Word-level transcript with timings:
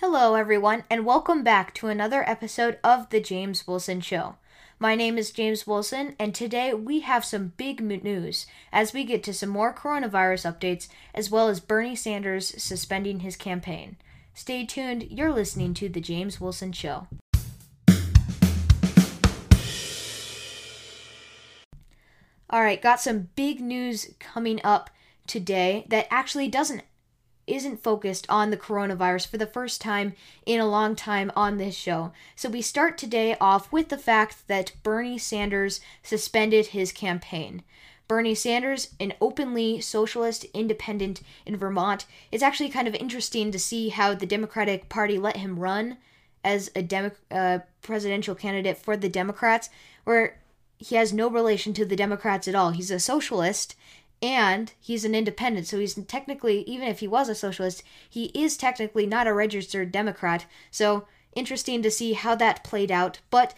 Hello, 0.00 0.34
everyone, 0.34 0.84
and 0.88 1.04
welcome 1.04 1.42
back 1.42 1.74
to 1.74 1.88
another 1.88 2.26
episode 2.26 2.78
of 2.82 3.10
The 3.10 3.20
James 3.20 3.66
Wilson 3.66 4.00
Show. 4.00 4.36
My 4.78 4.94
name 4.94 5.18
is 5.18 5.30
James 5.30 5.66
Wilson, 5.66 6.16
and 6.18 6.34
today 6.34 6.72
we 6.72 7.00
have 7.00 7.22
some 7.22 7.52
big 7.58 7.82
news 7.82 8.46
as 8.72 8.94
we 8.94 9.04
get 9.04 9.22
to 9.24 9.34
some 9.34 9.50
more 9.50 9.74
coronavirus 9.74 10.50
updates 10.50 10.88
as 11.14 11.30
well 11.30 11.48
as 11.48 11.60
Bernie 11.60 11.94
Sanders 11.94 12.48
suspending 12.56 13.20
his 13.20 13.36
campaign. 13.36 13.98
Stay 14.32 14.64
tuned, 14.64 15.02
you're 15.10 15.34
listening 15.34 15.74
to 15.74 15.90
The 15.90 16.00
James 16.00 16.40
Wilson 16.40 16.72
Show. 16.72 17.06
All 22.48 22.62
right, 22.62 22.80
got 22.80 23.02
some 23.02 23.28
big 23.36 23.60
news 23.60 24.14
coming 24.18 24.62
up 24.64 24.88
today 25.26 25.84
that 25.90 26.08
actually 26.10 26.48
doesn't 26.48 26.84
isn't 27.46 27.82
focused 27.82 28.26
on 28.28 28.50
the 28.50 28.56
coronavirus 28.56 29.26
for 29.26 29.38
the 29.38 29.46
first 29.46 29.80
time 29.80 30.14
in 30.46 30.60
a 30.60 30.68
long 30.68 30.94
time 30.94 31.32
on 31.34 31.56
this 31.56 31.74
show. 31.74 32.12
So 32.36 32.48
we 32.48 32.62
start 32.62 32.96
today 32.96 33.36
off 33.40 33.72
with 33.72 33.88
the 33.88 33.98
fact 33.98 34.46
that 34.48 34.72
Bernie 34.82 35.18
Sanders 35.18 35.80
suspended 36.02 36.68
his 36.68 36.92
campaign. 36.92 37.62
Bernie 38.08 38.34
Sanders, 38.34 38.94
an 38.98 39.14
openly 39.20 39.80
socialist 39.80 40.44
independent 40.52 41.22
in 41.46 41.56
Vermont, 41.56 42.06
it's 42.32 42.42
actually 42.42 42.68
kind 42.68 42.88
of 42.88 42.94
interesting 42.96 43.52
to 43.52 43.58
see 43.58 43.90
how 43.90 44.14
the 44.14 44.26
Democratic 44.26 44.88
Party 44.88 45.16
let 45.16 45.36
him 45.36 45.60
run 45.60 45.96
as 46.42 46.70
a 46.74 46.82
Demo- 46.82 47.12
uh, 47.30 47.60
presidential 47.82 48.34
candidate 48.34 48.78
for 48.78 48.96
the 48.96 49.08
Democrats, 49.08 49.70
where 50.04 50.40
he 50.78 50.96
has 50.96 51.12
no 51.12 51.28
relation 51.28 51.72
to 51.74 51.84
the 51.84 51.94
Democrats 51.94 52.48
at 52.48 52.54
all. 52.54 52.70
He's 52.70 52.90
a 52.90 52.98
socialist 52.98 53.76
and 54.22 54.72
he's 54.78 55.04
an 55.04 55.14
independent 55.14 55.66
so 55.66 55.78
he's 55.78 55.94
technically 56.06 56.62
even 56.62 56.88
if 56.88 57.00
he 57.00 57.08
was 57.08 57.28
a 57.28 57.34
socialist 57.34 57.82
he 58.08 58.26
is 58.26 58.56
technically 58.56 59.06
not 59.06 59.26
a 59.26 59.32
registered 59.32 59.92
democrat. 59.92 60.46
So 60.70 61.06
interesting 61.34 61.82
to 61.82 61.90
see 61.90 62.12
how 62.12 62.34
that 62.34 62.64
played 62.64 62.90
out 62.90 63.20
but 63.30 63.54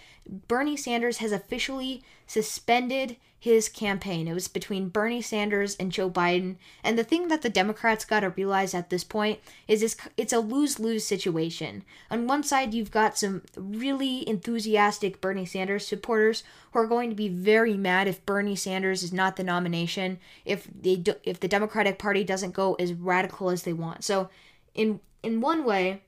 bernie 0.48 0.76
sanders 0.76 1.18
has 1.18 1.32
officially 1.32 2.02
suspended 2.26 3.16
his 3.42 3.68
campaign. 3.68 4.28
It 4.28 4.34
was 4.34 4.46
between 4.46 4.88
Bernie 4.88 5.20
Sanders 5.20 5.74
and 5.74 5.90
Joe 5.90 6.08
Biden. 6.08 6.58
And 6.84 6.96
the 6.96 7.02
thing 7.02 7.26
that 7.26 7.42
the 7.42 7.48
Democrats 7.48 8.04
got 8.04 8.20
to 8.20 8.28
realize 8.28 8.72
at 8.72 8.88
this 8.88 9.02
point 9.02 9.40
is 9.66 9.82
it's, 9.82 9.96
it's 10.16 10.32
a 10.32 10.38
lose 10.38 10.78
lose 10.78 11.04
situation. 11.04 11.82
On 12.08 12.28
one 12.28 12.44
side, 12.44 12.72
you've 12.72 12.92
got 12.92 13.18
some 13.18 13.42
really 13.56 14.28
enthusiastic 14.28 15.20
Bernie 15.20 15.44
Sanders 15.44 15.84
supporters 15.84 16.44
who 16.70 16.78
are 16.78 16.86
going 16.86 17.10
to 17.10 17.16
be 17.16 17.28
very 17.28 17.76
mad 17.76 18.06
if 18.06 18.24
Bernie 18.24 18.54
Sanders 18.54 19.02
is 19.02 19.12
not 19.12 19.34
the 19.34 19.42
nomination, 19.42 20.20
if 20.44 20.68
they 20.72 20.94
do, 20.94 21.14
if 21.24 21.40
the 21.40 21.48
Democratic 21.48 21.98
Party 21.98 22.22
doesn't 22.22 22.54
go 22.54 22.74
as 22.74 22.92
radical 22.92 23.50
as 23.50 23.64
they 23.64 23.72
want. 23.72 24.04
So, 24.04 24.30
in 24.72 25.00
in 25.24 25.40
one 25.40 25.64
way, 25.64 26.02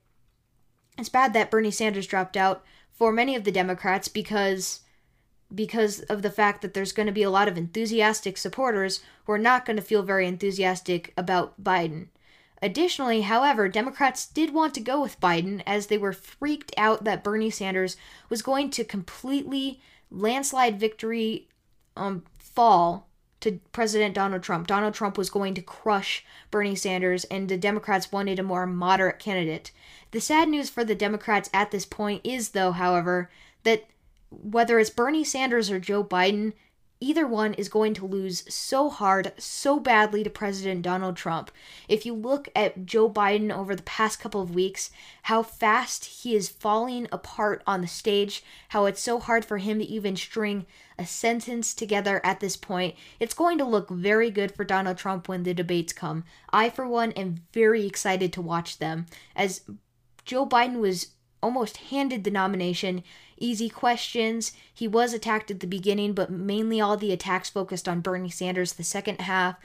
it's 0.99 1.09
bad 1.09 1.33
that 1.33 1.51
Bernie 1.51 1.71
Sanders 1.71 2.07
dropped 2.07 2.37
out 2.37 2.65
for 2.93 3.13
many 3.13 3.35
of 3.35 3.45
the 3.45 3.53
Democrats 3.53 4.09
because 4.09 4.81
because 5.55 6.01
of 6.01 6.23
the 6.23 6.31
fact 6.31 6.63
that 6.63 6.75
there's 6.75 6.93
going 6.93 7.07
to 7.07 7.13
be 7.13 7.23
a 7.23 7.31
lot 7.31 7.47
of 7.47 7.57
enthusiastic 7.57 8.37
supporters 8.37 9.03
who 9.25 9.33
are 9.33 9.39
not 9.39 9.65
going 9.65 9.77
to 9.77 9.83
feel 9.83 10.03
very 10.03 10.27
enthusiastic 10.27 11.13
about 11.17 11.63
Biden. 11.63 12.09
Additionally, 12.61 13.21
however, 13.21 13.69
Democrats 13.69 14.27
did 14.27 14.53
want 14.53 14.75
to 14.75 14.81
go 14.81 15.01
with 15.01 15.21
Biden 15.21 15.63
as 15.67 15.87
they 15.87 15.99
were 15.99 16.13
freaked 16.13 16.73
out 16.77 17.05
that 17.05 17.23
Bernie 17.23 17.51
Sanders 17.51 17.97
was 18.29 18.43
going 18.43 18.71
to 18.71 18.85
completely 18.85 19.81
landslide 20.11 20.81
victory 20.81 21.47
um, 21.97 22.25
fall 22.39 23.07
to 23.41 23.61
President 23.73 24.15
Donald 24.15 24.43
Trump. 24.43 24.67
Donald 24.67 24.95
Trump 24.95 25.19
was 25.19 25.31
going 25.31 25.55
to 25.55 25.63
crush 25.63 26.25
Bernie 26.51 26.75
Sanders, 26.75 27.25
and 27.25 27.49
the 27.49 27.57
Democrats 27.57 28.11
wanted 28.11 28.39
a 28.39 28.43
more 28.43 28.67
moderate 28.67 29.19
candidate. 29.19 29.71
The 30.13 30.21
sad 30.21 30.49
news 30.49 30.71
for 30.71 30.85
the 30.85 30.95
Democrats 30.95 31.51
at 31.53 31.71
this 31.71 31.85
point 31.85 32.21
is, 32.25 32.51
though, 32.51 32.73
however, 32.73 33.31
that 33.65 33.85
whether 34.31 34.79
it's 34.79 34.91
Bernie 34.91 35.25
Sanders 35.25 35.71
or 35.71 35.79
Joe 35.79 36.03
Biden, 36.03 36.53
either 37.05 37.27
one 37.27 37.53
is 37.55 37.69
going 37.69 37.93
to 37.93 38.07
lose 38.07 38.45
so 38.53 38.89
hard, 38.89 39.31
so 39.37 39.79
badly 39.79 40.25
to 40.25 40.31
President 40.31 40.81
Donald 40.81 41.17
Trump. 41.17 41.51
If 41.87 42.07
you 42.07 42.15
look 42.15 42.49
at 42.57 42.87
Joe 42.87 43.11
Biden 43.11 43.55
over 43.55 43.77
the 43.77 43.83
past 43.83 44.19
couple 44.19 44.41
of 44.41 44.55
weeks, 44.55 44.91
how 45.25 45.43
fast 45.43 46.07
he 46.07 46.35
is 46.35 46.49
falling 46.49 47.07
apart 47.13 47.63
on 47.67 47.83
the 47.83 47.87
stage, 47.87 48.43
how 48.71 48.87
it's 48.87 49.03
so 49.03 49.21
hard 49.21 49.45
for 49.45 49.59
him 49.59 49.79
to 49.81 49.85
even 49.85 50.17
string 50.17 50.65
a 50.99 51.05
sentence 51.05 51.75
together 51.75 52.23
at 52.25 52.41
this 52.41 52.57
point, 52.57 52.95
it's 53.21 53.35
going 53.35 53.59
to 53.59 53.65
look 53.65 53.91
very 53.91 54.31
good 54.31 54.55
for 54.55 54.65
Donald 54.65 54.97
Trump 54.97 55.29
when 55.29 55.43
the 55.43 55.53
debates 55.53 55.93
come. 55.93 56.25
I, 56.55 56.71
for 56.71 56.89
one, 56.89 57.13
am 57.13 57.43
very 57.53 57.87
excited 57.87 58.33
to 58.33 58.41
watch 58.41 58.79
them, 58.79 59.05
as 59.37 59.61
Joe 60.25 60.47
Biden 60.47 60.81
was 60.81 61.09
almost 61.43 61.77
handed 61.77 62.25
the 62.25 62.31
nomination 62.31 63.05
easy 63.45 63.69
questions. 63.69 64.53
He 64.73 64.89
was 64.89 65.13
attacked 65.13 65.51
at 65.51 65.61
the 65.61 65.67
beginning, 65.67 66.15
but 66.15 66.31
mainly 66.31 66.81
all 66.81 66.97
the 66.97 67.13
attacks 67.13 67.51
focused 67.51 67.89
on 67.89 68.01
Bernie 68.01 68.31
Sanders 68.31 68.73
the 68.73 68.83
second 68.83 69.21
half. 69.21 69.57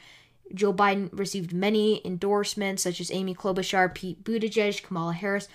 Joe 0.53 0.73
Biden 0.73 1.09
received 1.11 1.53
many 1.53 2.05
endorsements, 2.05 2.83
such 2.83 2.99
as 2.99 3.11
Amy 3.11 3.33
Klobuchar, 3.33 3.93
Pete 3.93 4.23
Buttigieg, 4.23 4.83
Kamala 4.83 5.13
Harris. 5.13 5.47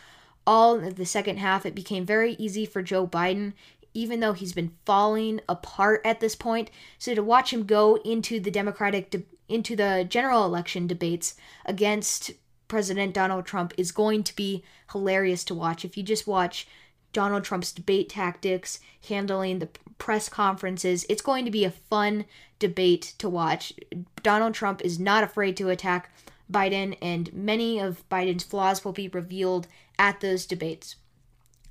All 0.47 0.83
of 0.83 0.97
the 0.97 1.07
second 1.07 1.39
half, 1.39 1.67
it 1.67 1.75
became 1.75 2.07
very 2.07 2.35
easy 2.35 2.65
for 2.65 2.83
Joe 2.83 3.07
Biden, 3.07 3.53
even 3.93 4.21
though 4.21 4.33
he's 4.33 4.53
been 4.53 4.77
falling 4.85 5.41
apart 5.49 6.01
at 6.05 6.21
this 6.21 6.35
point. 6.35 6.71
So 6.99 7.15
to 7.15 7.23
watch 7.23 7.53
him 7.53 7.65
go 7.65 7.97
into 8.05 8.41
the 8.41 8.51
Democratic, 8.51 9.11
de- 9.11 9.25
into 9.49 9.77
the 9.77 10.07
general 10.09 10.45
election 10.45 10.87
debates 10.87 11.35
against 11.67 12.33
President 12.69 13.15
Donald 13.15 13.47
Trump 13.47 13.73
is 13.77 13.93
going 13.93 14.23
to 14.25 14.37
be 14.37 14.65
hilarious 14.93 15.45
to 15.45 15.55
watch. 15.55 15.85
If 15.85 15.97
you 15.97 16.03
just 16.03 16.27
watch 16.27 16.67
Donald 17.15 17.45
Trump's 17.45 17.73
debate 17.73 18.11
tactics, 18.11 18.81
handling 19.09 19.61
the 19.61 19.71
press 19.97 20.29
conferences. 20.29 21.07
It's 21.09 21.23
going 21.23 21.47
to 21.47 21.51
be 21.51 21.65
a 21.65 21.71
fun 21.71 22.27
debate 22.59 23.15
to 23.19 23.31
watch. 23.31 23.73
Donald 24.23 24.53
Trump 24.53 24.83
is 24.83 24.99
not 24.99 25.25
afraid 25.25 25.57
to 25.57 25.71
attack 25.71 26.11
Biden, 26.53 26.99
and 27.01 27.33
many 27.33 27.79
of 27.79 28.07
Biden's 28.11 28.45
flaws 28.45 28.85
will 28.85 28.93
be 28.93 29.09
revealed 29.09 29.67
at 29.99 30.21
those 30.21 30.45
debates. 30.45 30.97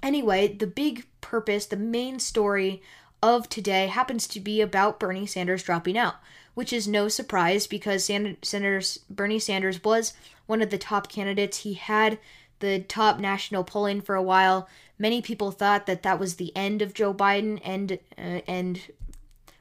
Anyway, 0.02 0.48
the 0.48 0.66
big 0.66 1.06
purpose, 1.22 1.68
the 1.68 1.78
main 1.78 2.20
story 2.20 2.82
of 3.22 3.48
today 3.48 3.88
happens 3.88 4.28
to 4.28 4.40
be 4.40 4.60
about 4.62 5.00
Bernie 5.00 5.26
Sanders 5.26 5.64
dropping 5.64 5.98
out, 5.98 6.16
which 6.56 6.74
is 6.74 6.88
no 6.88 7.08
surprise 7.08 7.68
because 7.68 8.06
Senator 8.06 8.82
Bernie 9.10 9.40
Sanders 9.40 9.84
was 9.84 10.14
one 10.46 10.62
of 10.62 10.70
the 10.70 10.78
top 10.78 11.08
candidates. 11.08 11.60
He 11.60 11.74
had 11.76 12.18
the 12.60 12.80
top 12.80 13.20
national 13.20 13.64
polling 13.64 14.02
for 14.02 14.16
a 14.16 14.22
while. 14.22 14.68
Many 14.98 15.22
people 15.22 15.52
thought 15.52 15.86
that 15.86 16.04
that 16.04 16.20
was 16.20 16.36
the 16.36 16.56
end 16.56 16.82
of 16.82 16.94
Joe 16.94 17.14
Biden 17.14 17.60
and 17.64 18.00
uh, 18.18 18.42
and 18.48 18.82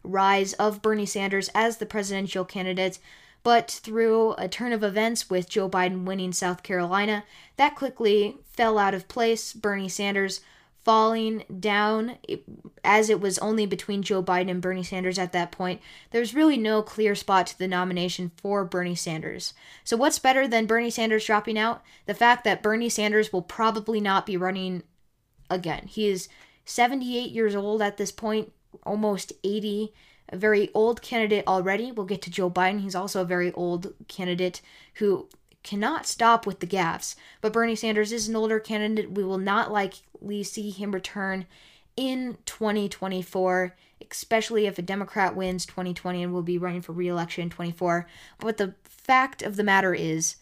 rise 0.04 0.52
of 0.54 0.82
Bernie 0.82 1.06
Sanders 1.06 1.50
as 1.54 1.78
the 1.78 1.86
presidential 1.86 2.44
candidate. 2.44 2.98
But 3.42 3.70
through 3.70 4.34
a 4.38 4.48
turn 4.48 4.72
of 4.72 4.84
events 4.84 5.28
with 5.28 5.48
Joe 5.48 5.68
Biden 5.68 6.04
winning 6.04 6.32
South 6.32 6.62
Carolina, 6.62 7.24
that 7.56 7.74
quickly 7.74 8.36
fell 8.44 8.78
out 8.78 8.94
of 8.94 9.08
place. 9.08 9.52
Bernie 9.52 9.88
Sanders 9.88 10.40
falling 10.84 11.44
down 11.60 12.18
as 12.82 13.08
it 13.08 13.20
was 13.20 13.38
only 13.38 13.66
between 13.66 14.02
Joe 14.02 14.22
Biden 14.22 14.50
and 14.50 14.60
Bernie 14.60 14.82
Sanders 14.82 15.18
at 15.18 15.32
that 15.32 15.52
point. 15.52 15.80
There's 16.10 16.34
really 16.34 16.56
no 16.56 16.82
clear 16.82 17.14
spot 17.14 17.46
to 17.48 17.58
the 17.58 17.68
nomination 17.68 18.32
for 18.36 18.64
Bernie 18.64 18.96
Sanders. 18.96 19.54
So, 19.84 19.96
what's 19.96 20.18
better 20.18 20.48
than 20.48 20.66
Bernie 20.66 20.90
Sanders 20.90 21.26
dropping 21.26 21.58
out? 21.58 21.82
The 22.06 22.14
fact 22.14 22.44
that 22.44 22.62
Bernie 22.62 22.88
Sanders 22.88 23.32
will 23.32 23.42
probably 23.42 24.00
not 24.00 24.26
be 24.26 24.36
running 24.36 24.82
again. 25.52 25.86
He 25.86 26.08
is 26.08 26.28
78 26.64 27.30
years 27.30 27.54
old 27.54 27.82
at 27.82 27.96
this 27.96 28.12
point, 28.12 28.52
almost 28.84 29.32
80. 29.44 29.92
A 30.28 30.36
very 30.36 30.70
old 30.72 31.02
candidate 31.02 31.46
already. 31.46 31.92
We'll 31.92 32.06
get 32.06 32.22
to 32.22 32.30
Joe 32.30 32.50
Biden. 32.50 32.80
He's 32.80 32.94
also 32.94 33.20
a 33.20 33.26
very 33.26 33.52
old 33.52 33.92
candidate 34.08 34.62
who 34.94 35.28
cannot 35.62 36.06
stop 36.06 36.46
with 36.46 36.60
the 36.60 36.66
gaffes. 36.66 37.14
But 37.40 37.52
Bernie 37.52 37.76
Sanders 37.76 38.12
is 38.12 38.28
an 38.28 38.36
older 38.36 38.58
candidate. 38.58 39.12
We 39.12 39.24
will 39.24 39.38
not 39.38 39.70
likely 39.70 40.42
see 40.42 40.70
him 40.70 40.92
return 40.92 41.46
in 41.96 42.38
2024, 42.46 43.76
especially 44.10 44.66
if 44.66 44.78
a 44.78 44.82
Democrat 44.82 45.36
wins 45.36 45.66
2020 45.66 46.22
and 46.22 46.32
will 46.32 46.42
be 46.42 46.58
running 46.58 46.80
for 46.80 46.92
re-election 46.92 47.44
in 47.44 47.50
24. 47.50 48.06
But 48.38 48.56
the 48.56 48.74
fact 48.84 49.42
of 49.42 49.56
the 49.56 49.64
matter 49.64 49.94
is 49.94 50.36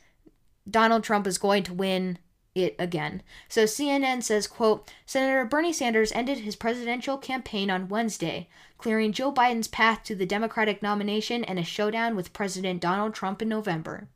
Donald 0.68 1.02
Trump 1.02 1.26
is 1.26 1.38
going 1.38 1.64
to 1.64 1.74
win 1.74 2.18
it 2.54 2.74
again. 2.78 3.22
So 3.48 3.64
CNN 3.64 4.22
says, 4.22 4.46
quote, 4.46 4.90
Senator 5.06 5.44
Bernie 5.44 5.72
Sanders 5.72 6.12
ended 6.12 6.38
his 6.38 6.56
presidential 6.56 7.16
campaign 7.16 7.70
on 7.70 7.88
Wednesday, 7.88 8.48
clearing 8.78 9.12
Joe 9.12 9.32
Biden's 9.32 9.68
path 9.68 10.02
to 10.04 10.14
the 10.14 10.26
Democratic 10.26 10.82
nomination 10.82 11.44
and 11.44 11.58
a 11.58 11.64
showdown 11.64 12.16
with 12.16 12.32
President 12.32 12.80
Donald 12.80 13.14
Trump 13.14 13.40
in 13.40 13.48
November. 13.48 14.08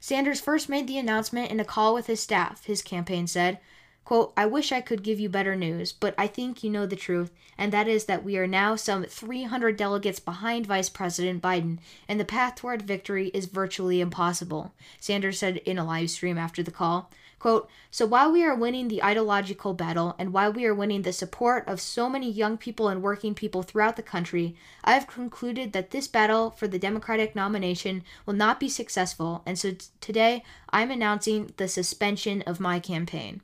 Sanders 0.00 0.40
first 0.40 0.68
made 0.68 0.86
the 0.86 0.98
announcement 0.98 1.50
in 1.50 1.60
a 1.60 1.64
call 1.64 1.94
with 1.94 2.08
his 2.08 2.20
staff, 2.20 2.66
his 2.66 2.82
campaign 2.82 3.26
said. 3.26 3.58
Quote, 4.04 4.34
I 4.36 4.44
wish 4.44 4.70
I 4.70 4.82
could 4.82 5.02
give 5.02 5.18
you 5.18 5.30
better 5.30 5.56
news, 5.56 5.92
but 5.92 6.14
I 6.18 6.26
think 6.26 6.62
you 6.62 6.68
know 6.68 6.84
the 6.84 6.94
truth, 6.94 7.30
and 7.56 7.72
that 7.72 7.88
is 7.88 8.04
that 8.04 8.22
we 8.22 8.36
are 8.36 8.46
now 8.46 8.76
some 8.76 9.04
300 9.04 9.78
delegates 9.78 10.20
behind 10.20 10.66
Vice 10.66 10.90
President 10.90 11.40
Biden, 11.40 11.78
and 12.06 12.20
the 12.20 12.24
path 12.26 12.56
toward 12.56 12.82
victory 12.82 13.28
is 13.28 13.46
virtually 13.46 14.02
impossible, 14.02 14.74
Sanders 15.00 15.38
said 15.38 15.56
in 15.58 15.78
a 15.78 15.86
live 15.86 16.10
stream 16.10 16.36
after 16.36 16.62
the 16.62 16.70
call. 16.70 17.10
Quote, 17.38 17.68
so 17.90 18.04
while 18.04 18.30
we 18.30 18.44
are 18.44 18.54
winning 18.54 18.88
the 18.88 19.02
ideological 19.02 19.72
battle 19.74 20.14
and 20.18 20.32
while 20.32 20.52
we 20.52 20.64
are 20.64 20.74
winning 20.74 21.02
the 21.02 21.12
support 21.12 21.66
of 21.66 21.80
so 21.80 22.08
many 22.08 22.30
young 22.30 22.56
people 22.56 22.88
and 22.88 23.02
working 23.02 23.34
people 23.34 23.62
throughout 23.62 23.96
the 23.96 24.02
country, 24.02 24.54
I 24.82 24.94
have 24.94 25.06
concluded 25.06 25.72
that 25.72 25.90
this 25.90 26.08
battle 26.08 26.50
for 26.50 26.68
the 26.68 26.78
Democratic 26.78 27.34
nomination 27.34 28.02
will 28.24 28.34
not 28.34 28.60
be 28.60 28.68
successful, 28.68 29.42
and 29.44 29.58
so 29.58 29.72
t- 29.72 29.86
today 30.00 30.42
I'm 30.70 30.90
announcing 30.90 31.52
the 31.56 31.68
suspension 31.68 32.42
of 32.42 32.60
my 32.60 32.80
campaign. 32.80 33.40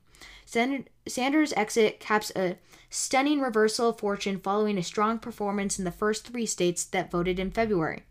Sanders' 1.07 1.53
exit 1.57 2.01
caps 2.01 2.33
a 2.35 2.59
stunning 2.89 3.41
reversal 3.41 3.91
of 3.91 4.01
fortune 4.01 4.41
following 4.41 4.77
a 4.79 4.83
strong 4.83 5.21
performance 5.21 5.79
in 5.79 5.85
the 5.85 5.93
first 5.93 6.27
three 6.27 6.47
states 6.47 6.83
that 6.85 7.11
voted 7.11 7.39
in 7.39 7.53
February. 7.53 8.03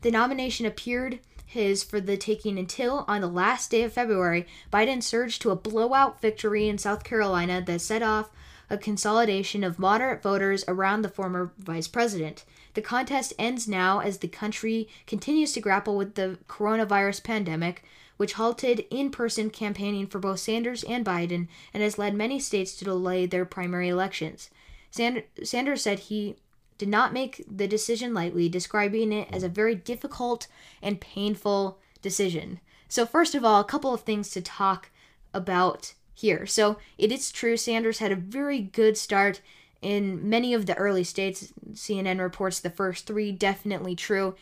The 0.00 0.10
nomination 0.10 0.66
appeared 0.66 1.20
his 1.46 1.84
for 1.84 2.00
the 2.00 2.16
taking 2.16 2.58
until, 2.58 3.04
on 3.06 3.20
the 3.20 3.28
last 3.28 3.70
day 3.70 3.84
of 3.84 3.92
February, 3.92 4.48
Biden 4.72 5.00
surged 5.00 5.42
to 5.42 5.50
a 5.50 5.56
blowout 5.56 6.20
victory 6.20 6.68
in 6.68 6.78
South 6.78 7.04
Carolina 7.04 7.62
that 7.64 7.80
set 7.80 8.02
off 8.02 8.30
a 8.68 8.76
consolidation 8.76 9.62
of 9.62 9.78
moderate 9.78 10.22
voters 10.22 10.64
around 10.66 11.02
the 11.02 11.08
former 11.08 11.52
vice 11.58 11.86
president. 11.86 12.44
The 12.74 12.82
contest 12.82 13.34
ends 13.38 13.68
now 13.68 14.00
as 14.00 14.18
the 14.18 14.28
country 14.28 14.88
continues 15.06 15.52
to 15.52 15.60
grapple 15.60 15.96
with 15.96 16.14
the 16.14 16.38
coronavirus 16.48 17.22
pandemic, 17.22 17.84
which 18.16 18.34
halted 18.34 18.86
in 18.90 19.10
person 19.10 19.50
campaigning 19.50 20.06
for 20.06 20.18
both 20.18 20.40
Sanders 20.40 20.84
and 20.84 21.04
Biden 21.04 21.48
and 21.72 21.82
has 21.82 21.98
led 21.98 22.14
many 22.14 22.38
states 22.38 22.76
to 22.76 22.84
delay 22.84 23.26
their 23.26 23.44
primary 23.44 23.88
elections. 23.88 24.50
Sanders 24.90 25.82
said 25.82 25.98
he 25.98 26.36
did 26.78 26.88
not 26.88 27.12
make 27.12 27.44
the 27.48 27.68
decision 27.68 28.12
lightly, 28.12 28.48
describing 28.48 29.12
it 29.12 29.28
as 29.32 29.42
a 29.42 29.48
very 29.48 29.74
difficult 29.74 30.48
and 30.82 31.00
painful 31.00 31.78
decision. 32.02 32.60
So, 32.88 33.06
first 33.06 33.34
of 33.34 33.44
all, 33.44 33.60
a 33.60 33.64
couple 33.64 33.94
of 33.94 34.00
things 34.00 34.30
to 34.30 34.42
talk 34.42 34.90
about 35.32 35.94
here. 36.12 36.44
So, 36.44 36.78
it 36.98 37.12
is 37.12 37.32
true 37.32 37.56
Sanders 37.56 38.00
had 38.00 38.12
a 38.12 38.16
very 38.16 38.60
good 38.60 38.98
start 38.98 39.40
in 39.80 40.28
many 40.28 40.54
of 40.54 40.66
the 40.66 40.74
early 40.74 41.04
states. 41.04 41.52
CNN 41.72 42.20
reports 42.20 42.60
the 42.60 42.70
first 42.70 43.06
three 43.06 43.32
definitely 43.32 43.96
true 43.96 44.34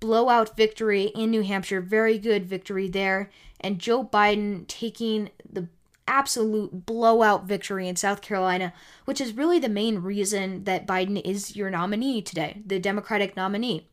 blowout 0.00 0.56
victory 0.56 1.04
in 1.14 1.30
New 1.30 1.42
Hampshire, 1.42 1.80
very 1.80 2.18
good 2.18 2.46
victory 2.46 2.88
there, 2.88 3.30
and 3.60 3.78
Joe 3.78 4.02
Biden 4.02 4.66
taking 4.66 5.30
the 5.48 5.68
absolute 6.08 6.86
blowout 6.86 7.46
victory 7.46 7.86
in 7.86 7.94
South 7.94 8.20
Carolina, 8.22 8.72
which 9.04 9.20
is 9.20 9.36
really 9.36 9.58
the 9.58 9.68
main 9.68 9.98
reason 9.98 10.64
that 10.64 10.86
Biden 10.86 11.20
is 11.24 11.54
your 11.54 11.70
nominee 11.70 12.22
today, 12.22 12.62
the 12.66 12.80
Democratic 12.80 13.36
nominee. 13.36 13.89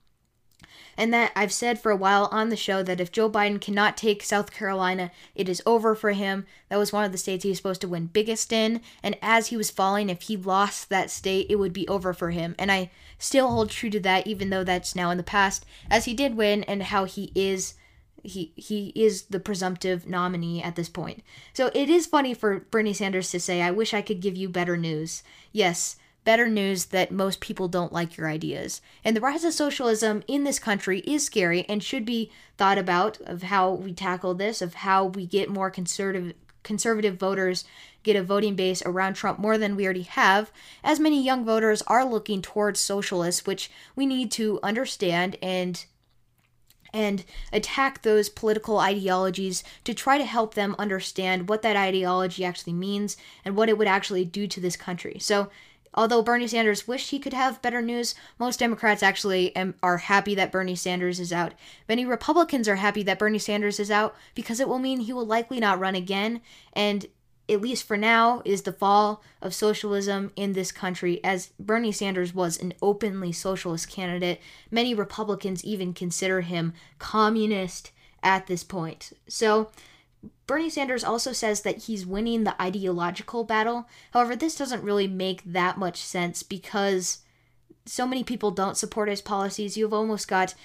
And 0.98 1.14
that 1.14 1.32
I've 1.36 1.54
said 1.54 1.80
for 1.80 1.92
a 1.92 1.96
while 1.96 2.28
on 2.32 2.50
the 2.50 2.56
show 2.58 2.82
that 2.84 3.00
if 3.00 3.12
Joe 3.12 3.30
Biden 3.30 3.62
cannot 3.62 3.96
take 3.96 4.24
South 4.24 4.52
Carolina, 4.52 5.12
it 5.36 5.48
is 5.48 5.62
over 5.66 5.94
for 5.94 6.12
him. 6.12 6.46
That 6.70 6.80
was 6.80 6.92
one 6.92 7.06
of 7.06 7.12
the 7.12 7.18
states 7.18 7.44
he 7.44 7.50
was 7.50 7.58
supposed 7.58 7.82
to 7.82 7.88
win 7.88 8.08
biggest 8.08 8.52
in. 8.52 8.82
And 9.04 9.16
as 9.22 9.48
he 9.48 9.58
was 9.58 9.70
falling, 9.70 10.10
if 10.10 10.24
he 10.24 10.36
lost 10.36 10.90
that 10.90 11.12
state, 11.12 11.46
it 11.50 11.58
would 11.58 11.74
be 11.74 11.88
over 11.88 12.14
for 12.14 12.32
him. 12.32 12.56
And 12.58 12.72
I 12.72 12.90
still 13.20 13.50
hold 13.50 13.70
true 13.70 13.92
to 13.92 14.00
that, 14.00 14.26
even 14.26 14.50
though 14.50 14.64
that's 14.64 14.96
now 14.96 15.12
in 15.12 15.18
the 15.18 15.24
past, 15.24 15.66
as 15.90 16.06
he 16.06 16.14
did 16.14 16.36
win 16.36 16.64
and 16.64 16.84
how 16.84 17.06
he 17.06 17.32
is 17.36 17.76
he 18.24 18.52
he 18.56 18.92
is 18.96 19.24
the 19.24 19.40
presumptive 19.40 20.08
nominee 20.08 20.62
at 20.62 20.76
this 20.76 20.90
point. 20.90 21.24
So 21.54 21.72
it 21.74 21.90
is 21.90 22.06
funny 22.06 22.34
for 22.34 22.60
Bernie 22.72 22.94
Sanders 22.94 23.32
to 23.32 23.40
say, 23.40 23.62
"I 23.62 23.72
wish 23.72 23.94
I 23.94 24.02
could 24.02 24.20
give 24.20 24.36
you 24.36 24.50
better 24.50 24.76
news." 24.76 25.24
Yes, 25.52 25.98
better 26.28 26.50
news 26.50 26.88
that 26.88 27.10
most 27.10 27.40
people 27.40 27.70
don't 27.70 27.94
like 27.94 28.18
your 28.18 28.28
ideas. 28.28 28.82
And 29.02 29.16
the 29.16 29.22
rise 29.22 29.46
of 29.46 29.54
socialism 29.54 30.24
in 30.28 30.44
this 30.44 30.60
country 30.60 31.00
is 31.08 31.24
scary 31.24 31.66
and 31.70 31.82
should 31.82 32.04
be 32.04 32.34
thought 32.58 32.78
about 32.78 33.22
of 33.22 33.44
how 33.44 33.72
we 33.72 33.94
tackle 33.94 34.34
this, 34.34 34.62
of 34.62 34.74
how 34.74 35.06
we 35.06 35.26
get 35.26 35.50
more 35.50 35.72
conservative 35.72 36.34
conservative 36.64 37.16
voters 37.16 37.64
get 38.04 38.18
a 38.18 38.22
voting 38.22 38.58
base 38.58 38.84
around 38.86 39.14
Trump 39.14 39.40
more 39.40 39.58
than 39.58 39.78
we 39.78 39.86
already 39.86 40.02
have, 40.02 40.52
as 40.84 41.00
many 41.00 41.24
young 41.24 41.46
voters 41.46 41.82
are 41.84 42.04
looking 42.04 42.42
towards 42.42 42.78
socialists, 42.78 43.46
which 43.46 43.72
we 43.96 44.06
need 44.06 44.30
to 44.30 44.60
understand 44.62 45.38
and 45.42 45.86
and 46.94 47.24
attack 47.54 48.02
those 48.02 48.28
political 48.28 48.80
ideologies 48.80 49.64
to 49.86 49.94
try 49.94 50.18
to 50.18 50.26
help 50.26 50.56
them 50.56 50.76
understand 50.78 51.48
what 51.48 51.62
that 51.62 51.78
ideology 51.78 52.44
actually 52.44 52.74
means 52.74 53.16
and 53.46 53.56
what 53.56 53.70
it 53.70 53.78
would 53.78 53.88
actually 53.88 54.26
do 54.26 54.46
to 54.46 54.60
this 54.60 54.76
country. 54.76 55.18
So, 55.20 55.50
although 55.98 56.22
Bernie 56.22 56.48
Sanders 56.48 56.88
wished 56.88 57.10
he 57.10 57.20
could 57.20 57.34
have 57.34 57.62
better 57.62 57.82
news, 57.82 58.14
most 58.40 58.60
Democrats 58.60 59.02
actually 59.02 59.54
am, 59.56 59.74
are 59.82 59.98
happy 59.98 60.36
that 60.36 60.52
Bernie 60.52 60.76
Sanders 60.76 61.20
is 61.20 61.34
out. 61.34 61.54
Many 61.90 62.06
Republicans 62.06 62.70
are 62.70 62.76
happy 62.76 63.02
that 63.04 63.20
Bernie 63.20 63.40
Sanders 63.40 63.80
is 63.80 63.90
out 63.90 64.16
because 64.36 64.60
it 64.60 64.70
will 64.70 64.80
mean 64.80 65.00
he 65.00 65.12
will 65.12 65.26
likely 65.26 65.60
not 65.60 65.80
run 65.80 65.96
again, 65.96 66.42
and 66.72 67.08
at 67.50 67.62
least 67.62 67.88
for 67.88 67.98
now, 67.98 68.42
is 68.46 68.64
the 68.64 68.74
fall 68.74 69.24
of 69.42 69.56
socialism 69.56 70.32
in 70.36 70.54
this 70.54 70.72
country, 70.72 71.24
as 71.24 71.52
Bernie 71.60 71.94
Sanders 71.94 72.36
was 72.36 72.58
an 72.58 72.74
openly 72.82 73.32
socialist 73.32 73.90
candidate. 73.90 74.42
Many 74.70 74.94
Republicans 74.94 75.64
even 75.64 75.94
consider 75.94 76.42
him 76.42 76.74
communist 77.00 77.92
at 78.22 78.48
this 78.48 78.64
point. 78.64 79.14
So, 79.30 79.72
Bernie 80.48 80.70
Sanders 80.70 81.04
also 81.04 81.34
says 81.34 81.62
that 81.62 81.84
he's 81.84 82.06
winning 82.06 82.44
the 82.44 82.60
ideological 82.62 83.44
battle. 83.44 83.88
However, 84.12 84.36
this 84.36 84.56
doesn't 84.56 84.84
really 84.84 85.08
make 85.08 85.44
that 85.44 85.78
much 85.78 85.98
sense 85.98 86.42
because 86.42 87.20
so 87.86 88.08
many 88.08 88.24
people 88.24 88.52
don't 88.52 88.78
support 88.78 89.10
his 89.10 89.22
policies. 89.22 89.78
You've 89.78 89.94
almost 89.94 90.28
got 90.28 90.56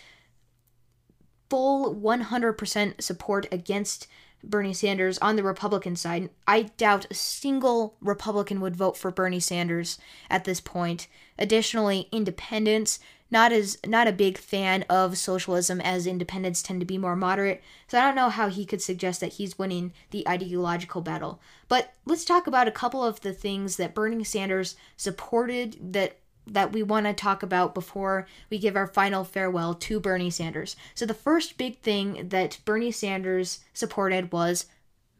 full 1.51 1.95
100% 1.95 3.03
support 3.03 3.47
against 3.53 4.07
Bernie 4.45 4.75
Sanders 4.75 5.19
on 5.19 5.37
the 5.37 5.43
Republican 5.43 5.97
side. 5.97 6.31
I 6.47 6.63
doubt 6.77 7.07
a 7.11 7.15
single 7.15 7.97
Republican 8.01 8.61
would 8.61 8.77
vote 8.77 8.97
for 8.97 9.11
Bernie 9.11 9.41
Sanders 9.41 9.99
at 10.29 10.45
this 10.45 10.61
point. 10.61 11.07
Additionally, 11.39 12.09
independents 12.13 12.99
not 13.33 13.51
as 13.51 13.79
not 13.87 14.07
a 14.07 14.13
big 14.13 14.37
fan 14.37 14.85
of 14.91 15.17
socialism 15.17 15.81
as 15.81 16.07
independents 16.07 16.63
tend 16.63 16.81
to 16.81 16.87
be 16.87 16.99
more 16.99 17.17
moderate. 17.17 17.63
So 17.89 17.99
I 17.99 18.03
don't 18.03 18.15
know 18.15 18.29
how 18.29 18.49
he 18.49 18.67
could 18.67 18.83
suggest 18.83 19.21
that 19.21 19.33
he's 19.33 19.59
winning 19.59 19.95
the 20.11 20.29
ideological 20.29 21.01
battle. 21.01 21.41
But 21.67 21.95
let's 22.05 22.27
talk 22.27 22.47
about 22.47 22.69
a 22.69 22.73
couple 22.73 23.03
of 23.03 23.23
the 23.23 23.33
things 23.33 23.77
that 23.77 23.95
Bernie 23.95 24.23
Sanders 24.23 24.77
supported 24.99 25.95
that 25.95 26.19
that 26.47 26.73
we 26.73 26.83
want 26.83 27.07
to 27.07 27.13
talk 27.13 27.43
about 27.43 27.75
before 27.75 28.27
we 28.51 28.59
give 28.59 28.77
our 28.77 28.87
final 28.87 29.25
farewell 29.25 29.75
to 29.75 30.01
Bernie 30.01 30.31
Sanders. 30.31 30.77
So, 30.95 31.07
the 31.07 31.15
first 31.15 31.57
big 31.57 31.79
thing 31.81 32.29
that 32.29 32.59
Bernie 32.65 32.93
Sanders 32.93 33.61
supported 33.73 34.33
was 34.33 34.67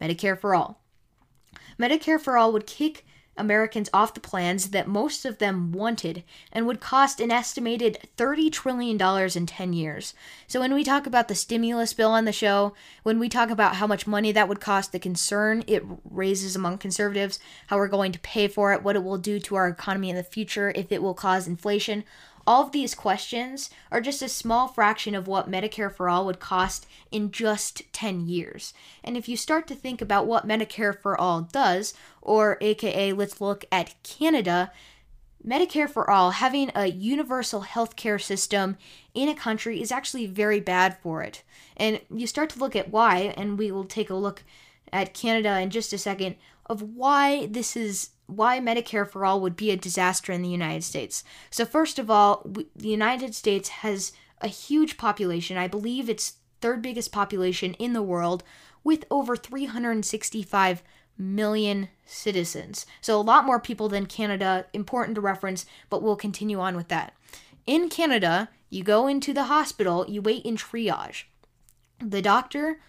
Medicare 0.01 0.37
for 0.37 0.53
All. 0.53 0.81
Medicare 1.79 2.19
for 2.19 2.37
All 2.37 2.51
would 2.51 2.67
kick 2.67 3.05
Americans 3.35 3.89
off 3.93 4.13
the 4.13 4.19
plans 4.19 4.69
that 4.69 4.87
most 4.87 5.25
of 5.25 5.39
them 5.39 5.71
wanted 5.71 6.23
and 6.51 6.67
would 6.67 6.79
cost 6.79 7.19
an 7.19 7.31
estimated 7.31 8.07
$30 8.17 8.51
trillion 8.51 9.01
in 9.35 9.45
10 9.45 9.73
years. 9.73 10.13
So, 10.47 10.59
when 10.59 10.73
we 10.73 10.83
talk 10.83 11.07
about 11.07 11.27
the 11.27 11.35
stimulus 11.35 11.93
bill 11.93 12.11
on 12.11 12.25
the 12.25 12.31
show, 12.31 12.73
when 13.01 13.19
we 13.19 13.29
talk 13.29 13.49
about 13.49 13.75
how 13.75 13.87
much 13.87 14.05
money 14.05 14.31
that 14.31 14.47
would 14.47 14.61
cost, 14.61 14.91
the 14.91 14.99
concern 14.99 15.63
it 15.67 15.83
raises 16.09 16.55
among 16.55 16.77
conservatives, 16.77 17.39
how 17.67 17.77
we're 17.77 17.87
going 17.87 18.11
to 18.11 18.19
pay 18.19 18.47
for 18.47 18.71
it, 18.73 18.83
what 18.83 18.95
it 18.95 19.03
will 19.03 19.17
do 19.17 19.39
to 19.39 19.55
our 19.55 19.67
economy 19.67 20.09
in 20.09 20.15
the 20.15 20.23
future, 20.23 20.71
if 20.75 20.91
it 20.91 21.01
will 21.01 21.15
cause 21.15 21.47
inflation, 21.47 22.03
all 22.45 22.63
of 22.63 22.71
these 22.71 22.95
questions 22.95 23.69
are 23.91 24.01
just 24.01 24.21
a 24.21 24.27
small 24.27 24.67
fraction 24.67 25.15
of 25.15 25.27
what 25.27 25.49
Medicare 25.49 25.93
for 25.93 26.09
All 26.09 26.25
would 26.25 26.39
cost 26.39 26.85
in 27.11 27.31
just 27.31 27.83
10 27.93 28.27
years. 28.27 28.73
And 29.03 29.15
if 29.15 29.29
you 29.29 29.37
start 29.37 29.67
to 29.67 29.75
think 29.75 30.01
about 30.01 30.27
what 30.27 30.47
Medicare 30.47 30.97
for 30.99 31.19
All 31.19 31.41
does, 31.41 31.93
or 32.21 32.57
aka 32.59 33.13
let's 33.13 33.39
look 33.39 33.65
at 33.71 33.95
Canada, 34.03 34.71
Medicare 35.45 35.89
for 35.89 36.09
All, 36.09 36.31
having 36.31 36.71
a 36.75 36.87
universal 36.87 37.63
healthcare 37.63 38.21
system 38.21 38.77
in 39.13 39.29
a 39.29 39.35
country 39.35 39.81
is 39.81 39.91
actually 39.91 40.25
very 40.25 40.59
bad 40.59 40.97
for 41.01 41.21
it. 41.21 41.43
And 41.77 42.01
you 42.13 42.27
start 42.27 42.49
to 42.51 42.59
look 42.59 42.75
at 42.75 42.91
why, 42.91 43.33
and 43.37 43.57
we 43.57 43.71
will 43.71 43.85
take 43.85 44.09
a 44.09 44.15
look 44.15 44.43
at 44.93 45.13
Canada 45.13 45.59
in 45.59 45.69
just 45.71 45.91
a 45.91 45.97
second, 45.97 46.35
of 46.67 46.81
why 46.81 47.47
this 47.47 47.75
is 47.75 48.11
why 48.27 48.59
Medicare 48.59 49.09
for 49.09 49.25
all 49.25 49.41
would 49.41 49.57
be 49.57 49.71
a 49.71 49.75
disaster 49.75 50.31
in 50.31 50.41
the 50.41 50.49
United 50.49 50.83
States. 50.83 51.23
So, 51.49 51.65
first 51.65 51.99
of 51.99 52.09
all, 52.09 52.45
the 52.45 52.87
United 52.87 53.35
States 53.35 53.69
has 53.69 54.13
a 54.39 54.47
huge 54.47 54.95
population. 54.97 55.57
I 55.57 55.67
believe 55.67 56.09
it's 56.09 56.37
third 56.61 56.81
biggest 56.81 57.11
population 57.11 57.73
in 57.73 57.91
the 57.93 58.01
world 58.01 58.43
with 58.83 59.05
over 59.11 59.35
365 59.35 60.83
million 61.17 61.89
citizens. 62.05 62.85
So, 63.01 63.19
a 63.19 63.21
lot 63.21 63.45
more 63.45 63.59
people 63.59 63.89
than 63.89 64.05
Canada, 64.05 64.67
important 64.71 65.15
to 65.15 65.21
reference, 65.21 65.65
but 65.89 66.01
we'll 66.01 66.15
continue 66.15 66.59
on 66.59 66.77
with 66.77 66.87
that. 66.87 67.13
In 67.65 67.89
Canada, 67.89 68.49
you 68.69 68.83
go 68.83 69.07
into 69.07 69.33
the 69.33 69.45
hospital, 69.45 70.05
you 70.07 70.21
wait 70.21 70.45
in 70.45 70.55
triage. 70.55 71.23
The 71.99 72.21
doctor, 72.21 72.79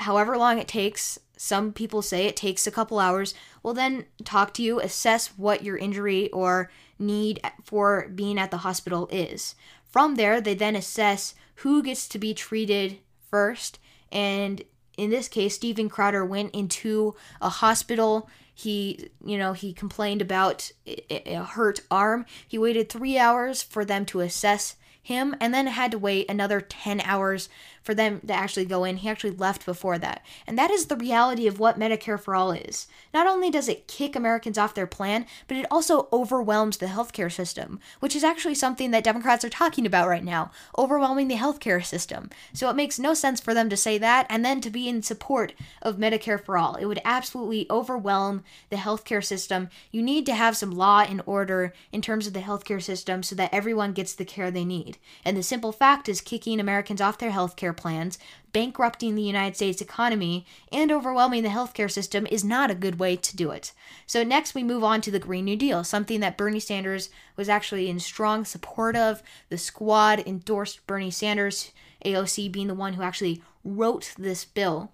however 0.00 0.36
long 0.36 0.58
it 0.58 0.68
takes, 0.68 1.18
some 1.36 1.72
people 1.72 2.02
say 2.02 2.26
it 2.26 2.36
takes 2.36 2.66
a 2.66 2.70
couple 2.70 2.98
hours, 2.98 3.34
will 3.62 3.72
then 3.72 4.04
talk 4.24 4.52
to 4.54 4.62
you, 4.62 4.80
assess 4.80 5.28
what 5.38 5.64
your 5.64 5.76
injury 5.76 6.30
or 6.32 6.70
need 6.98 7.40
for 7.64 8.08
being 8.14 8.38
at 8.38 8.50
the 8.50 8.58
hospital 8.58 9.08
is. 9.10 9.54
From 9.84 10.16
there, 10.16 10.40
they 10.40 10.54
then 10.54 10.76
assess 10.76 11.34
who 11.56 11.82
gets 11.82 12.08
to 12.08 12.18
be 12.18 12.34
treated 12.34 12.98
first. 13.30 13.78
And 14.12 14.62
in 14.96 15.10
this 15.10 15.28
case, 15.28 15.54
Steven 15.54 15.88
Crowder 15.88 16.24
went 16.24 16.54
into 16.54 17.14
a 17.40 17.48
hospital. 17.48 18.28
He, 18.54 19.08
you 19.24 19.38
know, 19.38 19.54
he 19.54 19.72
complained 19.72 20.20
about 20.20 20.70
a 20.86 21.36
hurt 21.36 21.80
arm. 21.90 22.26
He 22.46 22.58
waited 22.58 22.88
three 22.88 23.16
hours 23.16 23.62
for 23.62 23.84
them 23.84 24.04
to 24.06 24.20
assess 24.20 24.76
him 25.02 25.34
and 25.40 25.54
then 25.54 25.66
had 25.66 25.90
to 25.92 25.98
wait 25.98 26.30
another 26.30 26.60
10 26.60 27.00
hours 27.00 27.48
for 27.82 27.94
them 27.94 28.20
to 28.26 28.32
actually 28.32 28.64
go 28.64 28.84
in. 28.84 28.98
He 28.98 29.08
actually 29.08 29.30
left 29.30 29.66
before 29.66 29.98
that. 29.98 30.24
And 30.46 30.58
that 30.58 30.70
is 30.70 30.86
the 30.86 30.96
reality 30.96 31.46
of 31.46 31.58
what 31.58 31.78
Medicare 31.78 32.20
for 32.20 32.34
All 32.34 32.52
is. 32.52 32.86
Not 33.12 33.26
only 33.26 33.50
does 33.50 33.68
it 33.68 33.88
kick 33.88 34.14
Americans 34.14 34.58
off 34.58 34.74
their 34.74 34.86
plan, 34.86 35.26
but 35.48 35.56
it 35.56 35.66
also 35.70 36.08
overwhelms 36.12 36.76
the 36.76 36.86
healthcare 36.86 37.32
system, 37.32 37.80
which 38.00 38.14
is 38.16 38.24
actually 38.24 38.54
something 38.54 38.90
that 38.90 39.04
Democrats 39.04 39.44
are 39.44 39.50
talking 39.50 39.86
about 39.86 40.08
right 40.08 40.24
now 40.24 40.50
overwhelming 40.78 41.28
the 41.28 41.36
healthcare 41.36 41.84
system. 41.84 42.30
So 42.52 42.68
it 42.70 42.76
makes 42.76 42.98
no 42.98 43.14
sense 43.14 43.40
for 43.40 43.54
them 43.54 43.68
to 43.70 43.76
say 43.76 43.98
that 43.98 44.26
and 44.28 44.44
then 44.44 44.60
to 44.60 44.70
be 44.70 44.88
in 44.88 45.02
support 45.02 45.52
of 45.82 45.96
Medicare 45.96 46.42
for 46.42 46.56
All. 46.56 46.76
It 46.76 46.86
would 46.86 47.00
absolutely 47.04 47.66
overwhelm 47.70 48.44
the 48.70 48.76
healthcare 48.76 49.24
system. 49.24 49.68
You 49.90 50.02
need 50.02 50.26
to 50.26 50.34
have 50.34 50.56
some 50.56 50.70
law 50.70 51.00
and 51.00 51.22
order 51.26 51.72
in 51.92 52.02
terms 52.02 52.26
of 52.26 52.32
the 52.32 52.40
healthcare 52.40 52.82
system 52.82 53.22
so 53.22 53.34
that 53.36 53.52
everyone 53.52 53.92
gets 53.92 54.14
the 54.14 54.24
care 54.24 54.50
they 54.50 54.64
need. 54.64 54.98
And 55.24 55.36
the 55.36 55.42
simple 55.42 55.72
fact 55.72 56.08
is 56.08 56.20
kicking 56.20 56.60
Americans 56.60 57.00
off 57.00 57.18
their 57.18 57.30
healthcare 57.30 57.69
plans, 57.72 58.18
bankrupting 58.52 59.14
the 59.14 59.22
United 59.22 59.56
States 59.56 59.80
economy, 59.80 60.46
and 60.72 60.90
overwhelming 60.90 61.42
the 61.42 61.48
healthcare 61.48 61.90
system 61.90 62.26
is 62.30 62.44
not 62.44 62.70
a 62.70 62.74
good 62.74 62.98
way 62.98 63.16
to 63.16 63.36
do 63.36 63.50
it. 63.50 63.72
So, 64.06 64.22
next 64.22 64.54
we 64.54 64.62
move 64.62 64.84
on 64.84 65.00
to 65.02 65.10
the 65.10 65.18
Green 65.18 65.44
New 65.44 65.56
Deal, 65.56 65.84
something 65.84 66.20
that 66.20 66.36
Bernie 66.36 66.60
Sanders 66.60 67.10
was 67.36 67.48
actually 67.48 67.88
in 67.88 68.00
strong 68.00 68.44
support 68.44 68.96
of. 68.96 69.22
The 69.48 69.58
squad 69.58 70.22
endorsed 70.26 70.86
Bernie 70.86 71.10
Sanders, 71.10 71.72
AOC 72.04 72.50
being 72.50 72.68
the 72.68 72.74
one 72.74 72.94
who 72.94 73.02
actually 73.02 73.42
wrote 73.64 74.14
this 74.18 74.44
bill, 74.44 74.92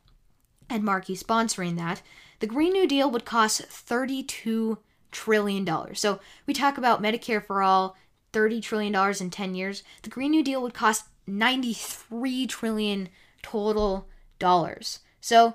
and 0.68 0.84
Markey 0.84 1.16
sponsoring 1.16 1.76
that. 1.76 2.02
The 2.40 2.46
Green 2.46 2.72
New 2.72 2.86
Deal 2.86 3.10
would 3.10 3.24
cost 3.24 3.62
32 3.62 4.78
trillion 5.10 5.64
dollars. 5.64 6.00
So, 6.00 6.20
we 6.46 6.54
talk 6.54 6.76
about 6.76 7.02
Medicare 7.02 7.44
for 7.44 7.62
all, 7.62 7.96
$30 8.36 8.62
trillion 8.62 8.94
in 9.20 9.30
10 9.30 9.54
years. 9.54 9.82
The 10.02 10.10
Green 10.10 10.30
New 10.30 10.44
Deal 10.44 10.60
would 10.60 10.74
cost 10.74 11.06
93 11.26 12.46
trillion 12.46 13.08
total 13.42 14.08
dollars. 14.38 15.00
So 15.20 15.54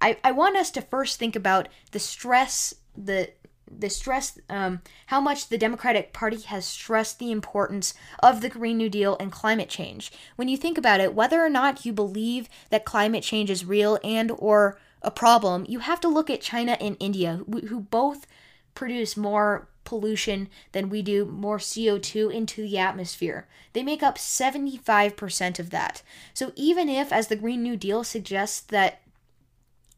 I, 0.00 0.16
I 0.24 0.32
want 0.32 0.56
us 0.56 0.70
to 0.72 0.82
first 0.82 1.18
think 1.18 1.36
about 1.36 1.68
the 1.92 1.98
stress, 1.98 2.74
the 2.96 3.30
the 3.78 3.88
stress, 3.88 4.38
um, 4.50 4.82
how 5.06 5.18
much 5.18 5.48
the 5.48 5.56
Democratic 5.56 6.12
Party 6.12 6.40
has 6.42 6.66
stressed 6.66 7.18
the 7.18 7.30
importance 7.30 7.94
of 8.22 8.40
the 8.42 8.50
Green 8.50 8.76
New 8.76 8.90
Deal 8.90 9.16
and 9.18 9.32
climate 9.32 9.70
change. 9.70 10.12
When 10.36 10.48
you 10.48 10.58
think 10.58 10.76
about 10.76 11.00
it, 11.00 11.14
whether 11.14 11.42
or 11.42 11.48
not 11.48 11.86
you 11.86 11.92
believe 11.94 12.50
that 12.68 12.84
climate 12.84 13.22
change 13.22 13.50
is 13.50 13.64
real 13.64 13.98
and 14.04 14.30
or 14.38 14.78
a 15.00 15.10
problem, 15.10 15.64
you 15.68 15.78
have 15.78 16.00
to 16.00 16.08
look 16.08 16.28
at 16.28 16.42
China 16.42 16.76
and 16.80 16.98
India, 17.00 17.40
who, 17.50 17.60
who 17.60 17.80
both 17.80 18.26
produce 18.74 19.16
more 19.16 19.68
pollution 19.84 20.48
than 20.72 20.88
we 20.88 21.02
do, 21.02 21.24
more 21.24 21.58
CO2 21.58 22.32
into 22.32 22.62
the 22.62 22.78
atmosphere. 22.78 23.46
They 23.72 23.82
make 23.82 24.02
up 24.02 24.16
75% 24.18 25.58
of 25.58 25.70
that. 25.70 26.02
So 26.34 26.52
even 26.56 26.88
if 26.88 27.12
as 27.12 27.28
the 27.28 27.36
Green 27.36 27.62
New 27.62 27.76
Deal 27.76 28.04
suggests 28.04 28.60
that 28.60 29.02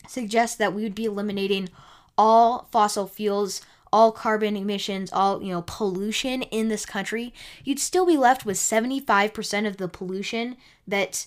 suggests 0.06 0.56
that 0.56 0.74
we 0.74 0.82
would 0.82 0.94
be 0.94 1.06
eliminating 1.06 1.70
all 2.16 2.68
fossil 2.70 3.06
fuels, 3.06 3.62
all 3.92 4.12
carbon 4.12 4.56
emissions, 4.56 5.12
all, 5.12 5.42
you 5.42 5.52
know, 5.52 5.62
pollution 5.62 6.42
in 6.42 6.68
this 6.68 6.84
country, 6.84 7.32
you'd 7.64 7.78
still 7.78 8.04
be 8.04 8.16
left 8.16 8.44
with 8.44 8.56
75% 8.56 9.66
of 9.66 9.76
the 9.76 9.88
pollution 9.88 10.56
that 10.86 11.26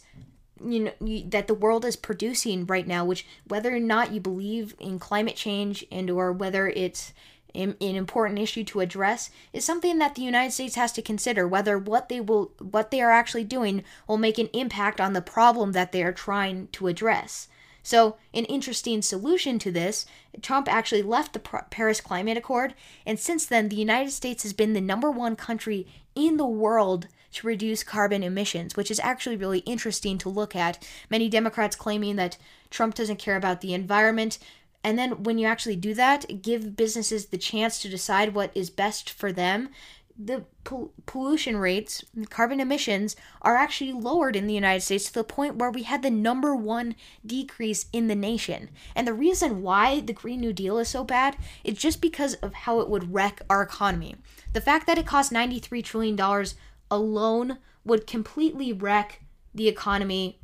you 0.65 0.79
know 0.79 0.91
you, 0.99 1.23
that 1.29 1.47
the 1.47 1.53
world 1.53 1.85
is 1.85 1.95
producing 1.95 2.65
right 2.65 2.87
now 2.87 3.05
which 3.05 3.27
whether 3.45 3.75
or 3.75 3.79
not 3.79 4.11
you 4.11 4.19
believe 4.19 4.73
in 4.79 4.97
climate 4.97 5.35
change 5.35 5.85
and 5.91 6.09
or 6.09 6.31
whether 6.31 6.67
it's 6.67 7.13
an 7.55 7.75
important 7.79 8.39
issue 8.39 8.63
to 8.65 8.81
address 8.81 9.29
is 9.53 9.65
something 9.65 9.97
that 9.97 10.15
the 10.15 10.21
United 10.21 10.51
States 10.51 10.75
has 10.75 10.91
to 10.93 11.01
consider 11.01 11.47
whether 11.47 11.77
what 11.77 12.09
they 12.09 12.21
will 12.21 12.51
what 12.59 12.91
they 12.91 13.01
are 13.01 13.11
actually 13.11 13.43
doing 13.43 13.83
will 14.07 14.17
make 14.17 14.37
an 14.37 14.49
impact 14.53 15.01
on 15.01 15.13
the 15.13 15.21
problem 15.21 15.71
that 15.71 15.91
they 15.91 16.03
are 16.03 16.13
trying 16.13 16.67
to 16.73 16.87
address. 16.87 17.47
So, 17.87 18.17
an 18.33 18.43
interesting 18.45 19.01
solution 19.01 19.59
to 19.59 19.71
this, 19.71 20.05
Trump 20.41 20.67
actually 20.67 21.03
left 21.03 21.31
the 21.31 21.39
Paris 21.39 22.01
Climate 22.01 22.35
Accord, 22.35 22.73
and 23.05 23.17
since 23.17 23.45
then, 23.45 23.69
the 23.69 23.77
United 23.77 24.11
States 24.11 24.43
has 24.43 24.51
been 24.51 24.73
the 24.73 24.81
number 24.81 25.09
one 25.09 25.37
country 25.37 25.87
in 26.13 26.35
the 26.35 26.45
world 26.45 27.07
to 27.31 27.47
reduce 27.47 27.83
carbon 27.83 28.23
emissions, 28.23 28.75
which 28.75 28.91
is 28.91 28.99
actually 28.99 29.37
really 29.37 29.59
interesting 29.59 30.17
to 30.17 30.27
look 30.27 30.55
at. 30.55 30.85
Many 31.09 31.29
Democrats 31.29 31.75
claiming 31.75 32.17
that 32.17 32.37
Trump 32.69 32.95
doesn't 32.95 33.19
care 33.19 33.35
about 33.35 33.61
the 33.61 33.73
environment, 33.73 34.37
and 34.83 34.97
then 34.97 35.23
when 35.23 35.37
you 35.37 35.47
actually 35.47 35.75
do 35.75 35.93
that, 35.95 36.41
give 36.41 36.75
businesses 36.75 37.27
the 37.27 37.37
chance 37.37 37.79
to 37.79 37.89
decide 37.89 38.33
what 38.33 38.51
is 38.55 38.69
best 38.69 39.09
for 39.09 39.31
them. 39.31 39.69
The 40.17 40.45
pol- 40.63 40.93
pollution 41.05 41.57
rates, 41.57 42.03
carbon 42.29 42.59
emissions, 42.59 43.15
are 43.41 43.55
actually 43.55 43.93
lowered 43.93 44.35
in 44.35 44.47
the 44.47 44.53
United 44.53 44.81
States 44.81 45.05
to 45.05 45.13
the 45.13 45.23
point 45.23 45.57
where 45.57 45.69
we 45.69 45.83
had 45.83 46.01
the 46.01 46.09
number 46.09 46.55
one 46.55 46.95
decrease 47.25 47.85
in 47.93 48.07
the 48.07 48.15
nation. 48.15 48.69
And 48.95 49.07
the 49.07 49.13
reason 49.13 49.61
why 49.61 49.99
the 49.99 50.13
Green 50.13 50.39
New 50.39 50.53
Deal 50.53 50.79
is 50.79 50.89
so 50.89 51.03
bad 51.03 51.37
is 51.63 51.77
just 51.77 52.01
because 52.01 52.35
of 52.35 52.53
how 52.53 52.79
it 52.79 52.89
would 52.89 53.13
wreck 53.13 53.41
our 53.49 53.61
economy. 53.61 54.15
The 54.53 54.61
fact 54.61 54.87
that 54.87 54.97
it 54.97 55.05
costs 55.05 55.33
$93 55.33 55.83
trillion 55.83 56.45
alone 56.89 57.57
would 57.83 58.07
completely 58.07 58.73
wreck 58.73 59.21
the 59.53 59.67
economy 59.67 60.39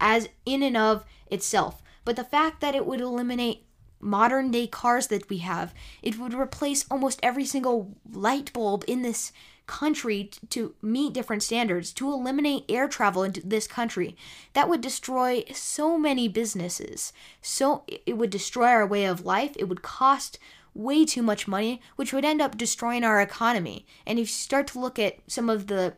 as 0.00 0.28
in 0.44 0.62
and 0.62 0.76
of 0.76 1.04
itself. 1.30 1.82
But 2.04 2.16
the 2.16 2.24
fact 2.24 2.60
that 2.60 2.74
it 2.74 2.86
would 2.86 3.00
eliminate 3.00 3.66
modern 4.02 4.50
day 4.50 4.66
cars 4.66 5.06
that 5.06 5.28
we 5.30 5.38
have. 5.38 5.72
It 6.02 6.18
would 6.18 6.34
replace 6.34 6.84
almost 6.90 7.20
every 7.22 7.44
single 7.44 7.96
light 8.12 8.52
bulb 8.52 8.84
in 8.86 9.02
this 9.02 9.32
country 9.66 10.30
to 10.50 10.74
meet 10.82 11.14
different 11.14 11.42
standards, 11.42 11.92
to 11.92 12.12
eliminate 12.12 12.64
air 12.68 12.88
travel 12.88 13.22
into 13.22 13.40
this 13.46 13.66
country. 13.66 14.16
That 14.52 14.68
would 14.68 14.80
destroy 14.80 15.44
so 15.52 15.96
many 15.96 16.28
businesses. 16.28 17.12
So 17.40 17.84
it 17.88 18.18
would 18.18 18.30
destroy 18.30 18.66
our 18.66 18.86
way 18.86 19.04
of 19.04 19.24
life. 19.24 19.52
It 19.56 19.68
would 19.68 19.82
cost 19.82 20.38
way 20.74 21.04
too 21.04 21.22
much 21.22 21.46
money, 21.46 21.80
which 21.96 22.12
would 22.12 22.24
end 22.24 22.42
up 22.42 22.58
destroying 22.58 23.04
our 23.04 23.20
economy. 23.20 23.86
And 24.06 24.18
if 24.18 24.22
you 24.22 24.32
start 24.32 24.66
to 24.68 24.80
look 24.80 24.98
at 24.98 25.18
some 25.26 25.48
of 25.48 25.68
the 25.68 25.94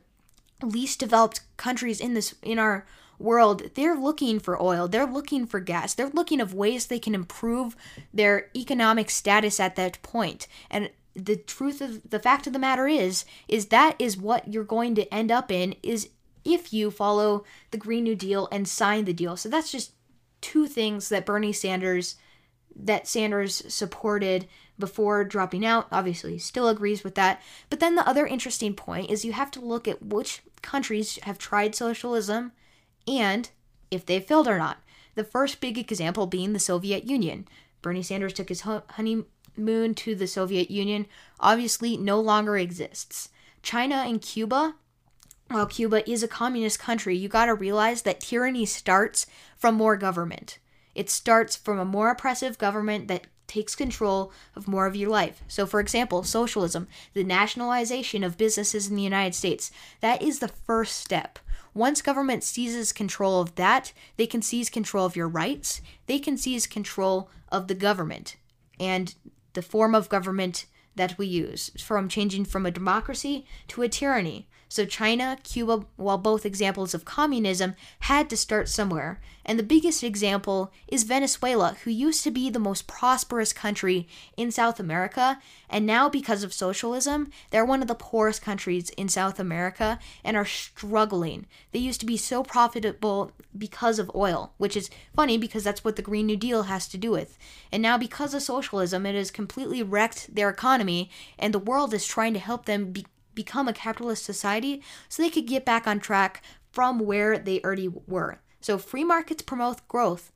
least 0.62 1.00
developed 1.00 1.40
countries 1.56 2.00
in 2.00 2.14
this 2.14 2.34
in 2.42 2.58
our 2.58 2.87
world, 3.18 3.71
they're 3.75 3.97
looking 3.97 4.38
for 4.38 4.61
oil, 4.61 4.88
they're 4.88 5.06
looking 5.06 5.47
for 5.47 5.61
gas, 5.61 5.94
they're 5.94 6.09
looking 6.09 6.40
of 6.40 6.54
ways 6.54 6.87
they 6.87 6.99
can 6.99 7.14
improve 7.14 7.76
their 8.12 8.50
economic 8.54 9.11
status 9.11 9.61
at 9.61 9.76
that 9.76 10.00
point. 10.02 10.47
And 10.71 10.90
the 11.14 11.37
truth 11.37 11.80
of 11.80 12.11
the 12.11 12.18
fact 12.18 12.47
of 12.47 12.52
the 12.52 12.59
matter 12.59 12.88
is 12.88 13.25
is 13.47 13.66
that 13.66 13.94
is 13.99 14.16
what 14.16 14.52
you're 14.52 14.64
going 14.64 14.94
to 14.97 15.14
end 15.14 15.30
up 15.30 15.50
in 15.50 15.75
is 15.83 16.09
if 16.44 16.73
you 16.73 16.90
follow 16.90 17.44
the 17.71 17.78
Green 17.78 18.04
New 18.04 18.16
Deal 18.16 18.49
and 18.52 18.68
sign 18.68 19.04
the 19.04 19.12
deal. 19.12 19.37
So 19.37 19.49
that's 19.49 19.73
just 19.73 19.92
two 20.40 20.66
things 20.66 21.09
that 21.09 21.25
Bernie 21.25 21.52
Sanders 21.52 22.16
that 22.76 23.06
Sanders 23.06 23.62
supported 23.73 24.47
before 24.78 25.25
dropping 25.25 25.64
out. 25.64 25.87
Obviously, 25.92 26.38
still 26.38 26.68
agrees 26.68 27.04
with 27.04 27.14
that. 27.14 27.40
But 27.71 27.80
then 27.80 27.94
the 27.94 28.06
other 28.06 28.26
interesting 28.26 28.75
point 28.75 29.11
is 29.11 29.25
you 29.25 29.33
have 29.33 29.50
to 29.52 29.61
look 29.61 29.87
at 29.87 30.02
which 30.02 30.42
countries 30.61 31.18
have 31.23 31.38
tried 31.38 31.75
socialism 31.75 32.52
and 33.06 33.50
if 33.90 34.06
they 34.06 34.20
failed 34.20 34.49
or 34.49 34.58
not. 34.58 34.78
The 35.14 35.25
first 35.25 35.61
big 35.61 35.78
example 35.78 36.26
being 36.26 36.52
the 36.52 36.58
Soviet 36.58 37.04
Union. 37.04 37.46
Bernie 37.82 38.02
Sanders 38.02 38.32
took 38.32 38.49
his 38.49 38.62
honeymoon 38.62 39.94
to 39.94 40.14
the 40.14 40.26
Soviet 40.26 40.70
Union, 40.70 41.06
obviously 41.38 41.96
no 41.96 42.18
longer 42.18 42.56
exists. 42.56 43.28
China 43.62 44.04
and 44.06 44.20
Cuba, 44.20 44.75
while 45.49 45.66
Cuba 45.66 46.08
is 46.11 46.23
a 46.23 46.28
communist 46.28 46.78
country, 46.78 47.16
you 47.16 47.28
got 47.28 47.46
to 47.46 47.54
realize 47.54 48.02
that 48.02 48.20
tyranny 48.20 48.64
starts 48.64 49.26
from 49.56 49.75
more 49.75 49.96
government. 49.96 50.58
It 50.94 51.11
starts 51.11 51.56
from 51.56 51.78
a 51.78 51.84
more 51.84 52.11
oppressive 52.11 52.58
government 52.58 53.08
that 53.08 53.26
takes 53.46 53.76
control 53.76 54.32
of 54.56 54.66
more 54.66 54.87
of 54.87 54.96
your 54.96 55.11
life. 55.11 55.42
So, 55.46 55.66
for 55.66 55.78
example, 55.80 56.23
socialism, 56.23 56.88
the 57.12 57.25
nationalization 57.25 58.25
of 58.25 58.38
businesses 58.38 58.88
in 58.88 58.96
the 58.96 59.02
United 59.02 59.34
States, 59.34 59.70
that 60.00 60.23
is 60.23 60.38
the 60.38 60.49
first 60.49 60.96
step. 60.96 61.38
Once 61.75 62.00
government 62.00 62.45
seizes 62.45 62.93
control 62.93 63.40
of 63.40 63.57
that, 63.57 63.93
they 64.16 64.26
can 64.26 64.40
seize 64.40 64.71
control 64.71 65.04
of 65.04 65.16
your 65.16 65.28
rights, 65.28 65.83
they 66.07 66.21
can 66.21 66.37
seize 66.37 66.66
control 66.66 67.28
of 67.50 67.66
the 67.66 67.75
government 67.75 68.37
and 68.78 69.16
the 69.54 69.62
form 69.62 69.95
of 69.95 70.09
government 70.09 70.66
that 70.95 71.19
we 71.19 71.26
use, 71.26 71.71
from 71.83 72.09
changing 72.09 72.45
from 72.45 72.64
a 72.64 72.71
democracy 72.71 73.45
to 73.66 73.83
a 73.83 73.88
tyranny. 73.88 74.47
So 74.75 74.85
China, 74.85 75.38
Cuba, 75.45 75.87
while 75.95 76.19
both 76.19 76.45
examples 76.45 76.95
of 76.95 77.04
communism, 77.04 77.76
had 78.00 78.28
to 78.31 78.37
start 78.37 78.69
somewhere. 78.69 79.21
And 79.45 79.57
the 79.57 79.62
biggest 79.62 80.02
example 80.02 80.73
is 80.88 81.04
Venezuela, 81.04 81.76
who 81.85 81.93
used 81.93 82.25
to 82.25 82.33
be 82.33 82.50
the 82.50 82.59
most 82.59 82.88
prosperous 82.88 83.52
country 83.52 84.09
in 84.37 84.50
South 84.50 84.81
America, 84.81 85.38
and 85.71 85.87
now 85.87 86.09
because 86.09 86.43
of 86.43 86.52
socialism, 86.52 87.31
they're 87.50 87.64
one 87.64 87.83
of 87.83 87.88
the 87.88 87.95
poorest 87.95 88.43
countries 88.43 88.90
in 88.90 89.09
South 89.09 89.38
America 89.38 90.00
and 90.25 90.37
are 90.37 90.45
struggling. 90.45 91.47
They 91.71 91.78
used 91.78 92.00
to 92.00 92.07
be 92.07 92.16
so 92.16 92.43
profitable 92.43 93.31
because 93.57 94.00
of 94.00 94.11
oil, 94.12 94.54
which 94.57 94.76
is 94.76 94.90
funny 95.14 95.38
because 95.38 95.62
that's 95.62 95.85
what 95.85 95.95
the 95.95 96.02
Green 96.02 96.26
New 96.26 96.37
Deal 96.37 96.64
has 96.64 96.88
to 96.88 96.99
do 96.99 97.12
with. 97.12 97.38
And 97.71 97.81
now 97.81 97.97
because 97.97 98.35
of 98.35 98.43
socialism, 98.43 99.07
it 99.07 99.14
has 99.14 99.31
completely 99.31 99.85
wrecked 99.85 100.35
their 100.35 100.49
economy 100.49 101.11
and 101.38 101.54
the 101.54 101.61
world 101.61 101.95
is 101.95 102.07
trying 102.07 102.33
to 102.33 102.40
help 102.40 102.64
them 102.64 102.90
be 102.90 103.07
become 103.35 103.69
a 103.69 103.73
capitalist 103.73 104.25
society 104.25 104.83
so 105.09 105.23
they 105.23 105.31
could 105.31 105.47
get 105.47 105.64
back 105.64 105.87
on 105.87 106.00
track 106.00 106.43
from 106.73 106.99
where 106.99 107.38
they 107.38 107.61
already 107.61 107.88
were. 108.07 108.41
So 108.61 108.79
free 108.79 109.05
markets 109.05 109.43
promote 109.43 109.87
growth. 109.88 110.33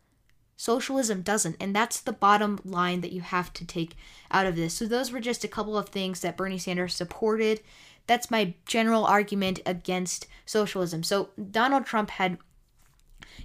Socialism 0.57 1.23
doesn't, 1.23 1.57
and 1.61 1.75
that's 1.75 2.01
the 2.01 2.13
bottom 2.13 2.59
line 2.65 3.01
that 3.01 3.13
you 3.13 3.21
have 3.21 3.53
to 3.53 3.65
take 3.65 3.97
out 4.31 4.45
of 4.45 4.57
this. 4.57 4.75
So, 4.75 4.87
those 4.87 5.13
were 5.13 5.21
just 5.21 5.45
a 5.45 5.49
couple 5.49 5.79
of 5.79 5.89
things 5.89 6.21
that 6.21 6.37
Bernie 6.37 6.59
Sanders 6.59 6.95
supported. 6.95 7.61
That's 8.09 8.29
my 8.29 8.55
general 8.67 9.05
argument 9.05 9.61
against 9.65 10.27
socialism. 10.45 11.05
So, 11.05 11.29
Donald 11.53 11.87
Trump 11.87 12.11
had, 12.11 12.39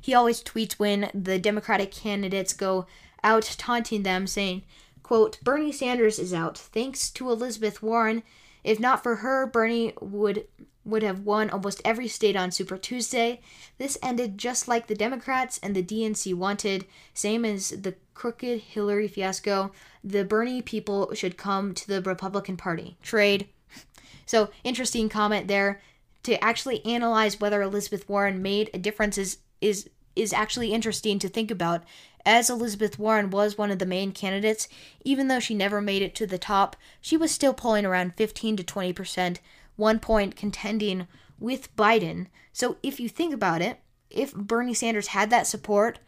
he 0.01 0.15
always 0.15 0.43
tweets 0.43 0.73
when 0.73 1.11
the 1.13 1.37
Democratic 1.37 1.91
candidates 1.91 2.51
go 2.51 2.87
out 3.23 3.43
taunting 3.59 4.01
them, 4.01 4.25
saying, 4.25 4.63
quote, 5.03 5.39
Bernie 5.43 5.71
Sanders 5.71 6.17
is 6.17 6.33
out. 6.33 6.57
Thanks 6.57 7.11
to 7.11 7.29
Elizabeth 7.29 7.83
Warren, 7.83 8.23
if 8.63 8.79
not 8.79 9.03
for 9.03 9.17
her, 9.17 9.45
Bernie 9.45 9.93
would 9.99 10.47
would 10.85 11.03
have 11.03 11.21
won 11.21 11.49
almost 11.49 11.81
every 11.85 12.07
state 12.07 12.35
on 12.35 12.51
Super 12.51 12.77
Tuesday. 12.77 13.39
This 13.77 13.97
ended 14.03 14.37
just 14.37 14.67
like 14.67 14.87
the 14.87 14.95
Democrats 14.95 15.57
and 15.63 15.75
the 15.75 15.83
DNC 15.83 16.33
wanted, 16.33 16.85
same 17.13 17.45
as 17.45 17.69
the 17.69 17.95
crooked 18.13 18.59
Hillary 18.59 19.07
fiasco. 19.07 19.71
The 20.03 20.25
Bernie 20.25 20.61
people 20.61 21.13
should 21.13 21.37
come 21.37 21.73
to 21.73 21.87
the 21.87 22.01
Republican 22.01 22.57
Party. 22.57 22.97
Trade. 23.01 23.47
So, 24.25 24.51
interesting 24.63 25.09
comment 25.09 25.49
there. 25.49 25.81
To 26.23 26.41
actually 26.41 26.83
analyze 26.85 27.41
whether 27.41 27.61
Elizabeth 27.61 28.07
Warren 28.07 28.41
made 28.41 28.69
a 28.73 28.77
difference 28.77 29.17
is 29.17 29.39
is 29.59 29.89
is 30.15 30.31
actually 30.31 30.71
interesting 30.73 31.19
to 31.19 31.27
think 31.27 31.51
about 31.51 31.83
as 32.25 32.49
Elizabeth 32.49 32.97
Warren 32.97 33.29
was 33.29 33.57
one 33.57 33.71
of 33.71 33.79
the 33.79 33.85
main 33.85 34.11
candidates, 34.11 34.67
even 35.03 35.27
though 35.27 35.39
she 35.39 35.53
never 35.53 35.81
made 35.81 36.01
it 36.01 36.15
to 36.15 36.27
the 36.27 36.37
top, 36.37 36.75
she 37.01 37.17
was 37.17 37.31
still 37.31 37.53
polling 37.53 37.85
around 37.85 38.15
15 38.15 38.57
to 38.57 38.63
20%, 38.63 39.37
one 39.75 39.99
point 39.99 40.35
contending 40.35 41.07
with 41.39 41.75
Biden. 41.75 42.27
So 42.51 42.77
if 42.81 42.99
you 42.99 43.09
think 43.09 43.33
about 43.33 43.61
it, 43.61 43.79
if 44.09 44.33
Bernie 44.33 44.73
Sanders 44.73 45.07
had 45.07 45.29
that 45.31 45.47
support, 45.47 45.99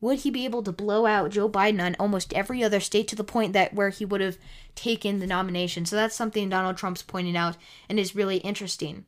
would 0.00 0.20
he 0.20 0.30
be 0.30 0.44
able 0.44 0.64
to 0.64 0.72
blow 0.72 1.06
out 1.06 1.30
Joe 1.30 1.48
Biden 1.48 1.80
on 1.80 1.94
almost 1.98 2.32
every 2.32 2.64
other 2.64 2.80
state 2.80 3.06
to 3.08 3.16
the 3.16 3.22
point 3.22 3.52
that 3.52 3.72
where 3.72 3.90
he 3.90 4.04
would 4.04 4.20
have 4.20 4.36
taken 4.74 5.20
the 5.20 5.26
nomination? 5.28 5.86
So 5.86 5.94
that's 5.94 6.16
something 6.16 6.48
Donald 6.48 6.76
Trump's 6.76 7.02
pointing 7.02 7.36
out 7.36 7.56
and 7.88 8.00
is 8.00 8.16
really 8.16 8.38
interesting. 8.38 9.06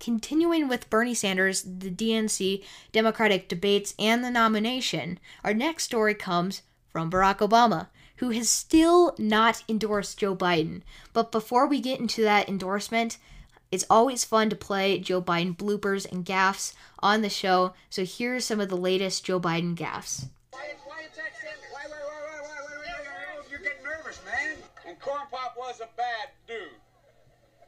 Continuing 0.00 0.68
with 0.68 0.90
Bernie 0.90 1.14
Sanders, 1.14 1.62
the 1.62 1.90
DNC 1.90 2.62
Democratic 2.92 3.48
debates, 3.48 3.94
and 3.98 4.22
the 4.22 4.30
nomination, 4.30 5.18
our 5.42 5.54
next 5.54 5.84
story 5.84 6.14
comes 6.14 6.62
from 6.90 7.10
Barack 7.10 7.38
Obama, 7.38 7.88
who 8.16 8.30
has 8.30 8.48
still 8.48 9.14
not 9.18 9.62
endorsed 9.68 10.18
Joe 10.18 10.36
Biden. 10.36 10.82
But 11.12 11.32
before 11.32 11.66
we 11.66 11.80
get 11.80 12.00
into 12.00 12.22
that 12.22 12.48
endorsement, 12.48 13.18
it's 13.72 13.86
always 13.90 14.24
fun 14.24 14.50
to 14.50 14.56
play 14.56 14.98
Joe 14.98 15.20
Biden 15.20 15.56
bloopers 15.56 16.10
and 16.10 16.24
gaffes 16.24 16.74
on 17.00 17.22
the 17.22 17.28
show. 17.28 17.74
So 17.90 18.04
here's 18.04 18.44
some 18.44 18.60
of 18.60 18.68
the 18.68 18.76
latest 18.76 19.24
Joe 19.24 19.40
Biden 19.40 19.74
gaffes. 19.74 20.28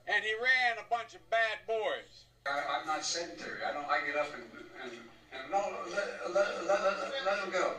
And 0.06 0.22
he 0.22 0.32
ran 0.38 0.78
a 0.78 0.86
bunch 0.88 1.14
of 1.14 1.22
bad 1.30 1.66
boys. 1.66 2.30
I, 2.46 2.80
am 2.80 2.86
not 2.86 3.04
sedentary. 3.04 3.58
I 3.66 3.74
don't. 3.74 3.86
I 3.90 4.06
get 4.06 4.14
up 4.14 4.30
and 4.34 4.46
and, 4.82 4.92
and 5.34 5.50
no, 5.50 5.58
let, 5.90 6.06
let, 6.30 6.46
let, 6.62 6.86
let, 6.86 7.10
let 7.26 7.36
him 7.42 7.50
go. 7.50 7.74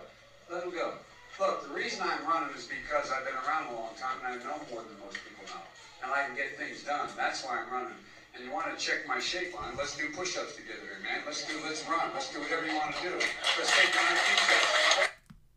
Let 0.51 0.63
him 0.63 0.71
go. 0.71 0.93
Look, 1.39 1.67
the 1.69 1.73
reason 1.73 2.03
I'm 2.03 2.25
running 2.27 2.51
is 2.57 2.67
because 2.67 3.11
I've 3.11 3.23
been 3.23 3.37
around 3.47 3.71
a 3.71 3.75
long 3.79 3.95
time 3.95 4.19
and 4.25 4.35
I 4.35 4.43
know 4.43 4.59
more 4.73 4.83
than 4.83 4.97
most 4.99 5.21
people 5.23 5.45
know, 5.47 5.63
and 6.03 6.11
I 6.11 6.25
can 6.25 6.35
get 6.35 6.57
things 6.57 6.83
done. 6.83 7.07
That's 7.15 7.45
why 7.45 7.63
I'm 7.63 7.71
running. 7.71 7.95
And 8.35 8.43
you 8.43 8.51
want 8.51 8.67
to 8.67 8.77
check 8.77 9.07
my 9.07 9.19
shape 9.19 9.55
on? 9.57 9.77
Let's 9.77 9.95
do 9.95 10.09
push-ups 10.13 10.55
together, 10.55 10.99
man. 11.01 11.23
Let's 11.25 11.47
do. 11.47 11.53
Let's 11.63 11.87
run. 11.87 12.11
Let's 12.13 12.33
do 12.33 12.39
whatever 12.41 12.67
you 12.67 12.75
want 12.75 12.95
to 12.95 13.01
do. 13.01 13.13
Let's 13.15 13.71
take 13.71 13.95
on 13.95 14.03
our 14.03 14.17
feet. 14.17 15.09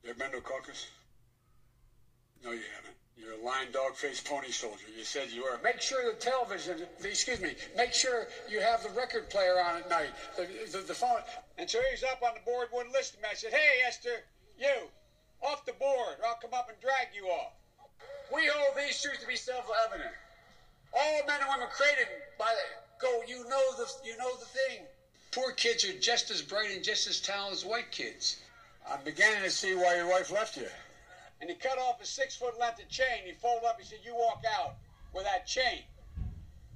You 0.04 0.11
ever 0.11 0.18
been 0.18 0.30
to 0.33 0.38
a 0.38 0.40
caucus? 0.40 0.87
No, 2.44 2.52
you 2.52 2.64
haven't. 2.76 2.99
You're 3.20 3.35
a 3.35 3.44
lying 3.44 3.70
dog-faced 3.70 4.24
pony 4.24 4.50
soldier. 4.50 4.87
You 4.96 5.04
said 5.04 5.28
you 5.30 5.42
were. 5.42 5.59
Make 5.62 5.80
sure 5.80 6.11
the 6.11 6.16
television, 6.18 6.87
excuse 7.04 7.40
me, 7.40 7.54
make 7.76 7.92
sure 7.92 8.28
you 8.48 8.61
have 8.61 8.83
the 8.83 8.88
record 8.90 9.28
player 9.28 9.61
on 9.61 9.76
at 9.76 9.90
night, 9.90 10.11
the, 10.37 10.48
the, 10.72 10.78
the 10.78 10.94
phone. 10.94 11.20
And 11.59 11.68
so 11.68 11.78
he's 11.90 12.02
up 12.02 12.22
on 12.22 12.33
the 12.35 12.40
board, 12.40 12.68
wouldn't 12.72 12.94
listen 12.94 13.16
to 13.16 13.22
me. 13.22 13.28
I 13.30 13.35
said, 13.35 13.52
hey, 13.52 13.85
Esther, 13.87 14.24
you, 14.59 14.88
off 15.42 15.66
the 15.66 15.72
board, 15.72 16.16
or 16.20 16.26
I'll 16.26 16.40
come 16.40 16.54
up 16.54 16.68
and 16.70 16.80
drag 16.80 17.09
you 17.14 17.26
off. 17.26 17.52
We 18.33 18.46
hold 18.46 18.76
these 18.76 19.00
truths 19.02 19.20
to 19.20 19.26
be 19.26 19.37
self-evident. 19.37 20.14
All 20.94 21.26
men 21.26 21.40
and 21.40 21.50
women 21.50 21.68
created 21.72 22.09
by 22.38 22.48
the, 22.48 23.06
go, 23.06 23.20
you 23.26 23.48
know 23.48 23.76
the, 23.76 23.87
you 24.02 24.16
know 24.16 24.35
the 24.38 24.46
thing. 24.46 24.87
Poor 25.30 25.52
kids 25.52 25.85
are 25.85 25.98
just 25.98 26.30
as 26.30 26.40
bright 26.40 26.70
and 26.74 26.83
just 26.83 27.06
as 27.06 27.20
talented 27.20 27.59
as 27.59 27.64
white 27.64 27.90
kids. 27.90 28.38
I'm 28.88 29.04
beginning 29.04 29.42
to 29.42 29.50
see 29.50 29.74
why 29.74 29.96
your 29.96 30.09
wife 30.09 30.30
left 30.30 30.56
you 30.56 30.66
and 31.40 31.50
he 31.50 31.57
cut 31.57 31.79
off 31.79 32.00
a 32.00 32.07
six 32.07 32.37
foot 32.37 32.59
length 32.59 32.81
of 32.81 32.88
chain. 32.88 33.24
He 33.24 33.33
folded 33.33 33.66
up. 33.66 33.79
He 33.79 33.87
said, 33.87 34.00
"You 34.05 34.14
walk 34.14 34.42
out 34.59 34.76
with 35.12 35.24
that 35.24 35.46
chain." 35.46 35.85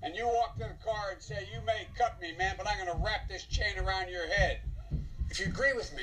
And 0.05 0.15
you 0.15 0.27
walk 0.27 0.57
to 0.59 0.65
the 0.65 0.75
car 0.85 1.13
and 1.13 1.23
say, 1.23 1.49
You 1.51 1.61
may 1.65 1.87
cut 1.97 2.21
me, 2.21 2.35
man, 2.39 2.57
but 2.59 2.69
I'm 2.69 2.77
going 2.77 2.95
to 2.95 3.03
wrap 3.03 3.27
this 3.27 3.45
chain 3.45 3.79
around 3.79 4.11
your 4.11 4.29
head. 4.29 4.61
If 5.31 5.41
you 5.41 5.47
agree 5.47 5.73
with 5.73 5.97
me, 5.97 6.03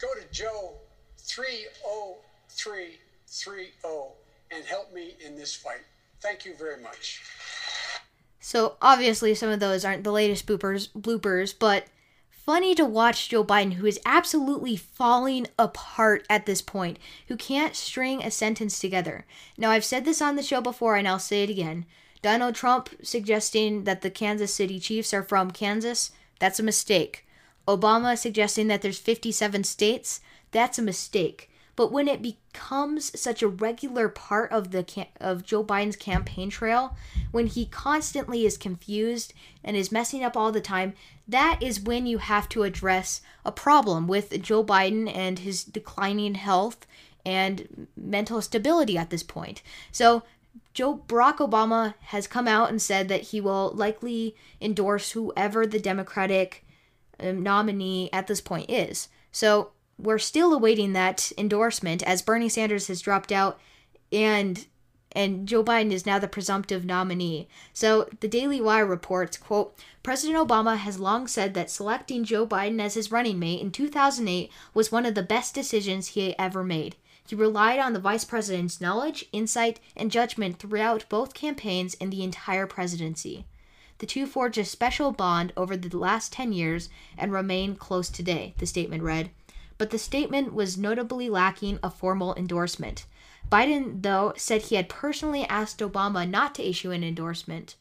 go 0.00 0.06
to 0.14 0.22
Joe 0.32 0.74
30330 1.18 4.12
and 4.52 4.64
help 4.64 4.94
me 4.94 5.16
in 5.24 5.36
this 5.36 5.56
fight. 5.56 5.82
Thank 6.20 6.44
you 6.44 6.54
very 6.54 6.80
much. 6.80 7.20
So, 8.38 8.76
obviously, 8.80 9.34
some 9.34 9.50
of 9.50 9.58
those 9.58 9.84
aren't 9.84 10.04
the 10.04 10.12
latest 10.12 10.46
bloopers, 10.46 10.88
bloopers 10.92 11.52
but 11.58 11.86
funny 12.44 12.74
to 12.74 12.84
watch 12.84 13.28
Joe 13.28 13.44
Biden, 13.44 13.74
who 13.74 13.86
is 13.86 14.00
absolutely 14.04 14.76
falling 14.76 15.46
apart 15.58 16.26
at 16.28 16.46
this 16.46 16.62
point, 16.62 16.98
who 17.28 17.36
can't 17.36 17.76
string 17.76 18.22
a 18.22 18.30
sentence 18.30 18.78
together. 18.78 19.26
Now, 19.58 19.70
I've 19.70 19.84
said 19.84 20.04
this 20.04 20.22
on 20.22 20.36
the 20.36 20.42
show 20.42 20.60
before, 20.60 20.96
and 20.96 21.06
I'll 21.06 21.18
say 21.18 21.42
it 21.42 21.50
again. 21.50 21.86
Donald 22.22 22.54
Trump 22.54 22.90
suggesting 23.02 23.84
that 23.84 24.02
the 24.02 24.10
Kansas 24.10 24.52
City 24.54 24.78
Chiefs 24.78 25.14
are 25.14 25.22
from 25.22 25.50
Kansas, 25.50 26.12
that's 26.38 26.60
a 26.60 26.62
mistake. 26.62 27.26
Obama 27.66 28.16
suggesting 28.16 28.68
that 28.68 28.82
there's 28.82 28.98
57 28.98 29.64
states, 29.64 30.20
that's 30.50 30.78
a 30.78 30.82
mistake. 30.82 31.49
But 31.76 31.92
when 31.92 32.08
it 32.08 32.22
becomes 32.22 33.18
such 33.18 33.42
a 33.42 33.48
regular 33.48 34.08
part 34.08 34.52
of 34.52 34.70
the 34.70 35.06
of 35.20 35.44
Joe 35.44 35.64
Biden's 35.64 35.96
campaign 35.96 36.50
trail, 36.50 36.96
when 37.30 37.46
he 37.46 37.66
constantly 37.66 38.44
is 38.44 38.56
confused 38.56 39.32
and 39.64 39.76
is 39.76 39.92
messing 39.92 40.24
up 40.24 40.36
all 40.36 40.52
the 40.52 40.60
time, 40.60 40.94
that 41.26 41.58
is 41.62 41.80
when 41.80 42.06
you 42.06 42.18
have 42.18 42.48
to 42.50 42.64
address 42.64 43.20
a 43.44 43.52
problem 43.52 44.06
with 44.08 44.42
Joe 44.42 44.64
Biden 44.64 45.10
and 45.14 45.38
his 45.38 45.64
declining 45.64 46.34
health 46.34 46.86
and 47.24 47.86
mental 47.96 48.42
stability 48.42 48.96
at 48.98 49.10
this 49.10 49.22
point. 49.22 49.62
So 49.92 50.22
Joe 50.74 51.02
Barack 51.06 51.38
Obama 51.38 51.94
has 52.00 52.26
come 52.26 52.48
out 52.48 52.70
and 52.70 52.80
said 52.80 53.08
that 53.08 53.22
he 53.22 53.40
will 53.40 53.72
likely 53.72 54.36
endorse 54.60 55.12
whoever 55.12 55.66
the 55.66 55.80
Democratic 55.80 56.64
um, 57.18 57.42
nominee 57.42 58.08
at 58.12 58.26
this 58.26 58.40
point 58.40 58.70
is. 58.70 59.08
So 59.32 59.72
we're 60.02 60.18
still 60.18 60.52
awaiting 60.52 60.92
that 60.92 61.32
endorsement 61.36 62.02
as 62.02 62.22
Bernie 62.22 62.48
Sanders 62.48 62.88
has 62.88 63.00
dropped 63.00 63.32
out 63.32 63.60
and 64.12 64.66
and 65.12 65.48
Joe 65.48 65.64
Biden 65.64 65.90
is 65.90 66.06
now 66.06 66.20
the 66.20 66.28
presumptive 66.28 66.84
nominee. 66.84 67.48
So 67.72 68.08
the 68.20 68.28
Daily 68.28 68.60
Wire 68.60 68.86
reports, 68.86 69.36
quote, 69.36 69.76
President 70.04 70.38
Obama 70.38 70.76
has 70.76 71.00
long 71.00 71.26
said 71.26 71.54
that 71.54 71.68
selecting 71.68 72.22
Joe 72.22 72.46
Biden 72.46 72.80
as 72.80 72.94
his 72.94 73.10
running 73.10 73.38
mate 73.38 73.60
in 73.60 73.72
2008 73.72 74.52
was 74.72 74.92
one 74.92 75.04
of 75.04 75.16
the 75.16 75.22
best 75.22 75.52
decisions 75.52 76.08
he 76.08 76.38
ever 76.38 76.62
made. 76.62 76.94
He 77.26 77.34
relied 77.34 77.80
on 77.80 77.92
the 77.92 78.00
vice 78.00 78.24
president's 78.24 78.80
knowledge, 78.80 79.26
insight, 79.32 79.80
and 79.96 80.10
judgment 80.10 80.58
throughout 80.58 81.08
both 81.08 81.34
campaigns 81.34 81.94
and 82.00 82.12
the 82.12 82.22
entire 82.22 82.66
presidency. 82.66 83.46
The 83.98 84.06
two 84.06 84.26
forged 84.26 84.58
a 84.58 84.64
special 84.64 85.12
bond 85.12 85.52
over 85.56 85.76
the 85.76 85.96
last 85.96 86.32
10 86.32 86.52
years 86.52 86.88
and 87.18 87.32
remain 87.32 87.76
close 87.76 88.08
today, 88.08 88.54
the 88.58 88.66
statement 88.66 89.02
read 89.02 89.30
but 89.80 89.88
the 89.88 89.98
statement 89.98 90.52
was 90.52 90.76
notably 90.76 91.30
lacking 91.30 91.78
a 91.82 91.90
formal 91.90 92.34
endorsement. 92.34 93.06
Biden, 93.50 94.02
though, 94.02 94.34
said 94.36 94.60
he 94.60 94.74
had 94.74 94.90
personally 94.90 95.46
asked 95.46 95.78
Obama 95.78 96.28
not 96.28 96.54
to 96.56 96.68
issue 96.68 96.90
an 96.90 97.02
endorsement. 97.02 97.76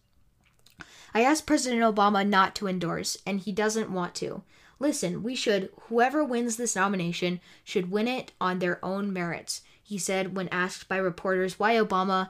I 1.14 1.24
asked 1.24 1.46
President 1.46 1.82
Obama 1.82 2.26
not 2.26 2.56
to 2.56 2.70
endorse, 2.70 3.18
and 3.26 3.42
he 3.42 3.52
doesn't 3.52 3.92
want 3.92 4.16
to. 4.16 4.44
Listen, 4.80 5.24
we 5.24 5.36
should, 5.36 5.72
whoever 5.90 6.24
wins 6.24 6.56
this 6.56 6.74
nomination, 6.74 7.42
should 7.66 7.92
win 7.92 8.08
it 8.08 8.32
on 8.40 8.60
their 8.60 8.80
own 8.82 9.12
merits, 9.12 9.60
he 9.84 9.98
said 9.98 10.34
when 10.38 10.48
asked 10.54 10.88
by 10.88 10.96
reporters 10.96 11.60
why 11.60 11.74
Obama 11.74 12.30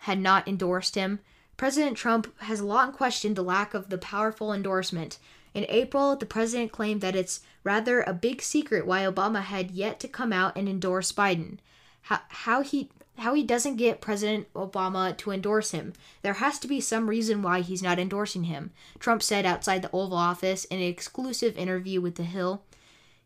had 0.00 0.18
not 0.18 0.46
endorsed 0.46 0.96
him. 0.96 1.20
President 1.56 1.96
Trump 1.96 2.38
has 2.42 2.60
long 2.60 2.92
questioned 2.92 3.36
the 3.36 3.42
lack 3.42 3.72
of 3.72 3.88
the 3.88 3.96
powerful 3.96 4.52
endorsement. 4.52 5.16
In 5.58 5.66
April, 5.70 6.14
the 6.14 6.24
president 6.24 6.70
claimed 6.70 7.00
that 7.00 7.16
it's 7.16 7.40
rather 7.64 8.02
a 8.02 8.12
big 8.12 8.42
secret 8.42 8.86
why 8.86 9.00
Obama 9.00 9.42
had 9.42 9.72
yet 9.72 9.98
to 9.98 10.06
come 10.06 10.32
out 10.32 10.56
and 10.56 10.68
endorse 10.68 11.10
Biden. 11.10 11.58
How, 12.02 12.20
how 12.28 12.62
he 12.62 12.90
how 13.18 13.34
he 13.34 13.42
doesn't 13.42 13.74
get 13.74 14.00
President 14.00 14.46
Obama 14.54 15.16
to 15.16 15.32
endorse 15.32 15.72
him. 15.72 15.94
There 16.22 16.34
has 16.34 16.60
to 16.60 16.68
be 16.68 16.80
some 16.80 17.10
reason 17.10 17.42
why 17.42 17.62
he's 17.62 17.82
not 17.82 17.98
endorsing 17.98 18.44
him, 18.44 18.70
Trump 19.00 19.20
said 19.20 19.44
outside 19.44 19.82
the 19.82 19.90
Oval 19.90 20.16
Office 20.16 20.64
in 20.66 20.78
an 20.78 20.84
exclusive 20.84 21.58
interview 21.58 22.00
with 22.00 22.14
The 22.14 22.22
Hill. 22.22 22.62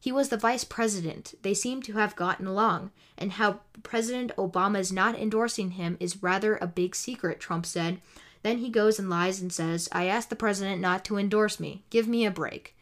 He 0.01 0.11
was 0.11 0.31
the 0.31 0.38
vice 0.38 0.64
president. 0.64 1.35
They 1.42 1.53
seem 1.53 1.83
to 1.83 1.92
have 1.92 2.16
gotten 2.16 2.47
along. 2.47 2.92
And 3.18 3.33
how 3.33 3.61
President 3.83 4.35
Obama 4.38 4.79
is 4.79 4.90
not 4.90 5.18
endorsing 5.18 5.73
him 5.73 5.99
is 6.01 6.23
rather 6.23 6.57
a 6.57 6.66
big 6.66 6.97
secret, 6.97 7.40
Trump 7.40 7.66
said. 7.66 8.01
Then 8.43 8.59
he 8.59 8.71
goes 8.71 8.99
and 8.99 9.09
lies 9.09 9.41
and 9.41 9.53
says, 9.53 9.89
I 9.93 10.07
asked 10.07 10.31
the 10.31 10.37
president 10.37 10.81
not 10.81 11.05
to 11.07 11.19
endorse 11.19 11.61
me. 11.61 11.85
Give 11.91 12.09
me 12.09 12.27
a 12.27 12.31
break. 12.31 12.77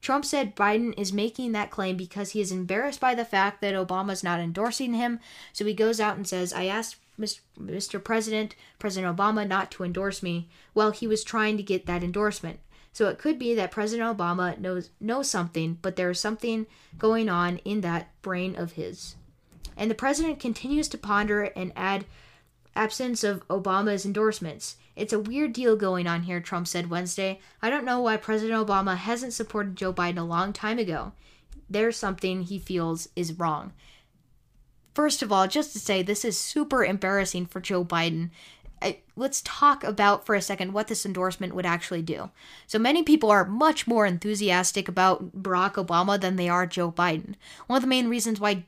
Trump 0.00 0.24
said 0.24 0.54
Biden 0.54 0.94
is 0.98 1.12
making 1.12 1.52
that 1.52 1.70
claim 1.70 1.96
because 1.96 2.30
he 2.30 2.40
is 2.40 2.52
embarrassed 2.52 3.00
by 3.00 3.14
the 3.14 3.24
fact 3.24 3.60
that 3.60 3.74
Obama's 3.74 4.22
not 4.22 4.40
endorsing 4.40 4.94
him. 4.94 5.18
So 5.52 5.64
he 5.64 5.74
goes 5.74 6.00
out 6.00 6.16
and 6.16 6.26
says, 6.26 6.52
I 6.52 6.66
asked 6.66 6.96
Mr. 7.18 8.02
President, 8.02 8.54
President 8.78 9.16
Obama, 9.16 9.48
not 9.48 9.70
to 9.72 9.84
endorse 9.84 10.22
me. 10.22 10.48
Well, 10.74 10.90
he 10.90 11.06
was 11.06 11.24
trying 11.24 11.56
to 11.56 11.62
get 11.62 11.86
that 11.86 12.04
endorsement. 12.04 12.60
So 12.92 13.08
it 13.08 13.18
could 13.18 13.38
be 13.38 13.54
that 13.54 13.70
President 13.70 14.16
Obama 14.16 14.58
knows 14.58 14.90
knows 15.00 15.28
something, 15.28 15.78
but 15.82 15.96
there 15.96 16.10
is 16.10 16.20
something 16.20 16.66
going 16.98 17.28
on 17.28 17.58
in 17.58 17.82
that 17.82 18.10
brain 18.22 18.56
of 18.56 18.72
his. 18.72 19.16
And 19.76 19.90
the 19.90 19.94
president 19.94 20.40
continues 20.40 20.88
to 20.88 20.98
ponder 20.98 21.44
and 21.44 21.72
add 21.76 22.06
absence 22.74 23.22
of 23.22 23.46
Obama's 23.48 24.06
endorsements. 24.06 24.76
It's 24.96 25.12
a 25.12 25.20
weird 25.20 25.52
deal 25.52 25.76
going 25.76 26.06
on 26.06 26.22
here, 26.22 26.40
Trump 26.40 26.66
said 26.66 26.88
Wednesday. 26.88 27.38
I 27.60 27.68
don't 27.68 27.84
know 27.84 28.00
why 28.00 28.16
President 28.16 28.66
Obama 28.66 28.96
hasn't 28.96 29.34
supported 29.34 29.76
Joe 29.76 29.92
Biden 29.92 30.18
a 30.18 30.22
long 30.22 30.54
time 30.54 30.78
ago. 30.78 31.12
There's 31.68 31.96
something 31.96 32.42
he 32.42 32.58
feels 32.58 33.08
is 33.14 33.38
wrong. 33.38 33.72
First 34.94 35.20
of 35.20 35.30
all, 35.30 35.46
just 35.46 35.72
to 35.74 35.78
say, 35.78 36.02
this 36.02 36.24
is 36.24 36.38
super 36.38 36.82
embarrassing 36.82 37.46
for 37.46 37.60
Joe 37.60 37.84
Biden. 37.84 38.30
I, 38.80 39.00
let's 39.14 39.42
talk 39.42 39.84
about 39.84 40.24
for 40.24 40.34
a 40.34 40.40
second 40.40 40.72
what 40.72 40.88
this 40.88 41.04
endorsement 41.04 41.54
would 41.54 41.66
actually 41.66 42.02
do. 42.02 42.30
So, 42.66 42.78
many 42.78 43.02
people 43.02 43.30
are 43.30 43.44
much 43.44 43.86
more 43.86 44.06
enthusiastic 44.06 44.88
about 44.88 45.42
Barack 45.42 45.74
Obama 45.74 46.18
than 46.18 46.36
they 46.36 46.48
are 46.48 46.66
Joe 46.66 46.90
Biden. 46.90 47.34
One 47.66 47.76
of 47.76 47.82
the 47.82 47.88
main 47.88 48.08
reasons 48.08 48.40
why 48.40 48.64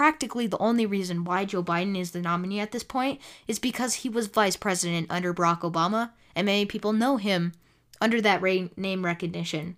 practically 0.00 0.46
the 0.46 0.56
only 0.56 0.86
reason 0.86 1.24
why 1.24 1.44
Joe 1.44 1.62
Biden 1.62 1.94
is 1.94 2.12
the 2.12 2.22
nominee 2.22 2.58
at 2.58 2.72
this 2.72 2.82
point 2.82 3.20
is 3.46 3.58
because 3.58 3.96
he 3.96 4.08
was 4.08 4.28
vice 4.28 4.56
president 4.56 5.08
under 5.10 5.34
Barack 5.34 5.60
Obama, 5.60 6.12
and 6.34 6.46
many 6.46 6.64
people 6.64 6.94
know 6.94 7.18
him 7.18 7.52
under 8.00 8.18
that 8.22 8.42
name 8.78 9.04
recognition. 9.04 9.76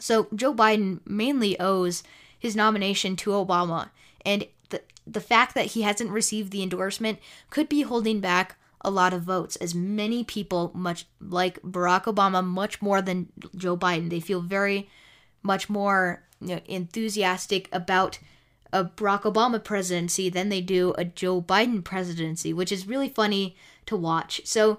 So 0.00 0.26
Joe 0.34 0.52
Biden 0.52 0.98
mainly 1.06 1.56
owes 1.60 2.02
his 2.36 2.56
nomination 2.56 3.14
to 3.18 3.30
Obama, 3.30 3.90
and 4.26 4.44
the 4.70 4.82
the 5.06 5.20
fact 5.20 5.54
that 5.54 5.66
he 5.66 5.82
hasn't 5.82 6.10
received 6.10 6.50
the 6.50 6.64
endorsement 6.64 7.20
could 7.48 7.68
be 7.68 7.82
holding 7.82 8.18
back 8.18 8.56
a 8.80 8.90
lot 8.90 9.14
of 9.14 9.22
votes 9.22 9.54
as 9.54 9.72
many 9.72 10.24
people 10.24 10.72
much 10.74 11.06
like 11.20 11.62
Barack 11.62 12.12
Obama 12.12 12.44
much 12.44 12.82
more 12.82 13.00
than 13.00 13.28
Joe 13.54 13.76
Biden 13.76 14.10
they 14.10 14.18
feel 14.18 14.40
very 14.40 14.90
much 15.44 15.70
more 15.70 16.24
you 16.40 16.56
know, 16.56 16.60
enthusiastic 16.66 17.68
about 17.70 18.18
a 18.72 18.84
Barack 18.84 19.22
Obama 19.22 19.62
presidency 19.62 20.28
than 20.28 20.48
they 20.48 20.60
do 20.60 20.94
a 20.96 21.04
Joe 21.04 21.42
Biden 21.42 21.84
presidency, 21.84 22.52
which 22.52 22.72
is 22.72 22.86
really 22.86 23.08
funny 23.08 23.56
to 23.86 23.96
watch. 23.96 24.40
So, 24.44 24.78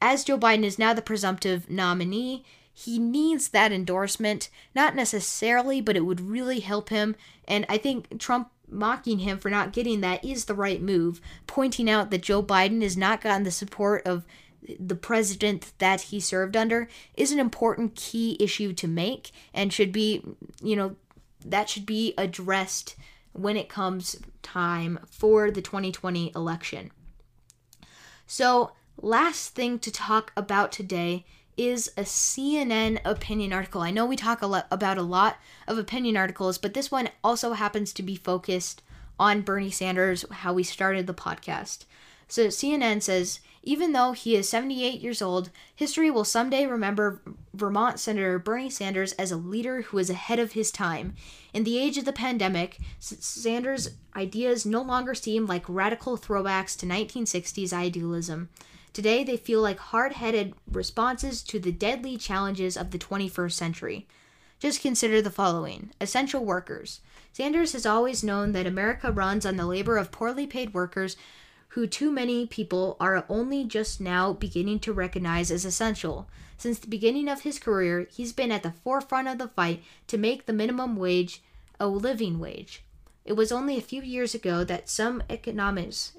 as 0.00 0.24
Joe 0.24 0.38
Biden 0.38 0.64
is 0.64 0.78
now 0.78 0.94
the 0.94 1.02
presumptive 1.02 1.68
nominee, 1.68 2.44
he 2.72 2.98
needs 2.98 3.48
that 3.48 3.72
endorsement. 3.72 4.48
Not 4.74 4.94
necessarily, 4.94 5.80
but 5.80 5.96
it 5.96 6.04
would 6.04 6.20
really 6.20 6.60
help 6.60 6.90
him. 6.90 7.16
And 7.46 7.66
I 7.68 7.78
think 7.78 8.18
Trump 8.18 8.50
mocking 8.70 9.20
him 9.20 9.38
for 9.38 9.50
not 9.50 9.72
getting 9.72 10.00
that 10.00 10.24
is 10.24 10.44
the 10.44 10.54
right 10.54 10.80
move, 10.80 11.20
pointing 11.46 11.90
out 11.90 12.10
that 12.10 12.22
Joe 12.22 12.42
Biden 12.42 12.82
has 12.82 12.96
not 12.96 13.20
gotten 13.20 13.42
the 13.42 13.50
support 13.50 14.06
of 14.06 14.24
the 14.78 14.94
president 14.94 15.72
that 15.78 16.02
he 16.02 16.20
served 16.20 16.56
under 16.56 16.88
is 17.16 17.32
an 17.32 17.38
important 17.38 17.94
key 17.94 18.36
issue 18.40 18.72
to 18.74 18.88
make 18.88 19.30
and 19.54 19.72
should 19.72 19.92
be, 19.92 20.22
you 20.62 20.76
know, 20.76 20.96
that 21.44 21.70
should 21.70 21.86
be 21.86 22.14
addressed 22.18 22.96
when 23.32 23.56
it 23.56 23.68
comes 23.68 24.16
time 24.42 24.98
for 25.08 25.50
the 25.50 25.62
2020 25.62 26.32
election. 26.34 26.90
So, 28.26 28.72
last 29.00 29.54
thing 29.54 29.78
to 29.78 29.90
talk 29.90 30.32
about 30.36 30.72
today 30.72 31.24
is 31.56 31.90
a 31.96 32.02
CNN 32.02 33.00
opinion 33.04 33.52
article. 33.52 33.82
I 33.82 33.90
know 33.90 34.06
we 34.06 34.16
talk 34.16 34.42
a 34.42 34.46
lot 34.46 34.66
about 34.70 34.98
a 34.98 35.02
lot 35.02 35.38
of 35.66 35.76
opinion 35.76 36.16
articles, 36.16 36.56
but 36.58 36.74
this 36.74 36.90
one 36.90 37.10
also 37.24 37.54
happens 37.54 37.92
to 37.94 38.02
be 38.02 38.16
focused 38.16 38.82
on 39.18 39.42
Bernie 39.42 39.70
Sanders, 39.70 40.24
how 40.30 40.52
we 40.52 40.62
started 40.62 41.06
the 41.06 41.14
podcast. 41.14 41.84
So 42.28 42.46
CNN 42.46 43.02
says 43.02 43.40
even 43.62 43.92
though 43.92 44.12
he 44.12 44.36
is 44.36 44.48
78 44.48 45.00
years 45.00 45.20
old, 45.20 45.50
history 45.74 46.10
will 46.10 46.24
someday 46.24 46.64
remember 46.64 47.20
Vermont 47.58 47.98
Senator 47.98 48.38
Bernie 48.38 48.70
Sanders 48.70 49.12
as 49.12 49.30
a 49.30 49.36
leader 49.36 49.82
who 49.82 49.98
is 49.98 50.08
ahead 50.08 50.38
of 50.38 50.52
his 50.52 50.70
time. 50.70 51.14
In 51.52 51.64
the 51.64 51.78
age 51.78 51.98
of 51.98 52.04
the 52.04 52.12
pandemic, 52.12 52.78
Sanders' 52.98 53.90
ideas 54.14 54.64
no 54.64 54.80
longer 54.80 55.14
seem 55.14 55.46
like 55.46 55.64
radical 55.68 56.16
throwbacks 56.16 56.76
to 56.78 56.86
1960s 56.86 57.72
idealism. 57.72 58.48
Today, 58.92 59.22
they 59.24 59.36
feel 59.36 59.60
like 59.60 59.78
hard 59.78 60.14
headed 60.14 60.54
responses 60.70 61.42
to 61.42 61.58
the 61.58 61.72
deadly 61.72 62.16
challenges 62.16 62.76
of 62.76 62.90
the 62.90 62.98
21st 62.98 63.52
century. 63.52 64.06
Just 64.58 64.82
consider 64.82 65.22
the 65.22 65.30
following 65.30 65.90
essential 66.00 66.44
workers. 66.44 67.00
Sanders 67.32 67.74
has 67.74 67.86
always 67.86 68.24
known 68.24 68.52
that 68.52 68.66
America 68.66 69.12
runs 69.12 69.46
on 69.46 69.56
the 69.56 69.66
labor 69.66 69.96
of 69.96 70.10
poorly 70.10 70.46
paid 70.46 70.74
workers 70.74 71.16
who 71.78 71.86
too 71.86 72.10
many 72.10 72.44
people 72.44 72.96
are 72.98 73.24
only 73.28 73.62
just 73.62 74.00
now 74.00 74.32
beginning 74.32 74.80
to 74.80 74.92
recognize 74.92 75.48
as 75.48 75.64
essential. 75.64 76.28
Since 76.56 76.80
the 76.80 76.88
beginning 76.88 77.28
of 77.28 77.42
his 77.42 77.60
career, 77.60 78.08
he's 78.10 78.32
been 78.32 78.50
at 78.50 78.64
the 78.64 78.72
forefront 78.82 79.28
of 79.28 79.38
the 79.38 79.46
fight 79.46 79.84
to 80.08 80.18
make 80.18 80.46
the 80.46 80.52
minimum 80.52 80.96
wage 80.96 81.40
a 81.78 81.86
living 81.86 82.40
wage. 82.40 82.82
It 83.24 83.34
was 83.34 83.52
only 83.52 83.78
a 83.78 83.80
few 83.80 84.02
years 84.02 84.34
ago 84.34 84.64
that 84.64 84.88
some 84.88 85.22
economists, 85.30 86.14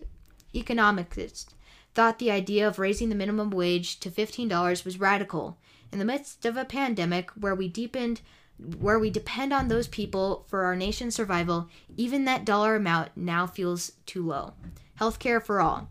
thought 1.94 2.20
the 2.20 2.32
idea 2.32 2.66
of 2.66 2.80
raising 2.80 3.10
the 3.10 3.16
minimum 3.16 3.50
wage 3.50 4.00
to 4.00 4.10
$15 4.10 4.86
was 4.86 4.98
radical. 4.98 5.58
In 5.92 6.00
the 6.00 6.06
midst 6.06 6.46
of 6.46 6.56
a 6.56 6.64
pandemic 6.64 7.32
where 7.32 7.54
we 7.54 7.68
deepened 7.68 8.22
where 8.78 9.00
we 9.00 9.10
depend 9.10 9.54
on 9.54 9.70
those 9.70 9.88
people 9.88 10.46
for 10.50 10.66
our 10.66 10.76
nation's 10.76 11.16
survival, 11.16 11.70
even 11.96 12.26
that 12.26 12.44
dollar 12.44 12.76
amount 12.76 13.10
now 13.16 13.48
feels 13.48 13.94
too 14.06 14.26
low 14.26 14.54
healthcare 15.00 15.44
for 15.44 15.62
all. 15.62 15.90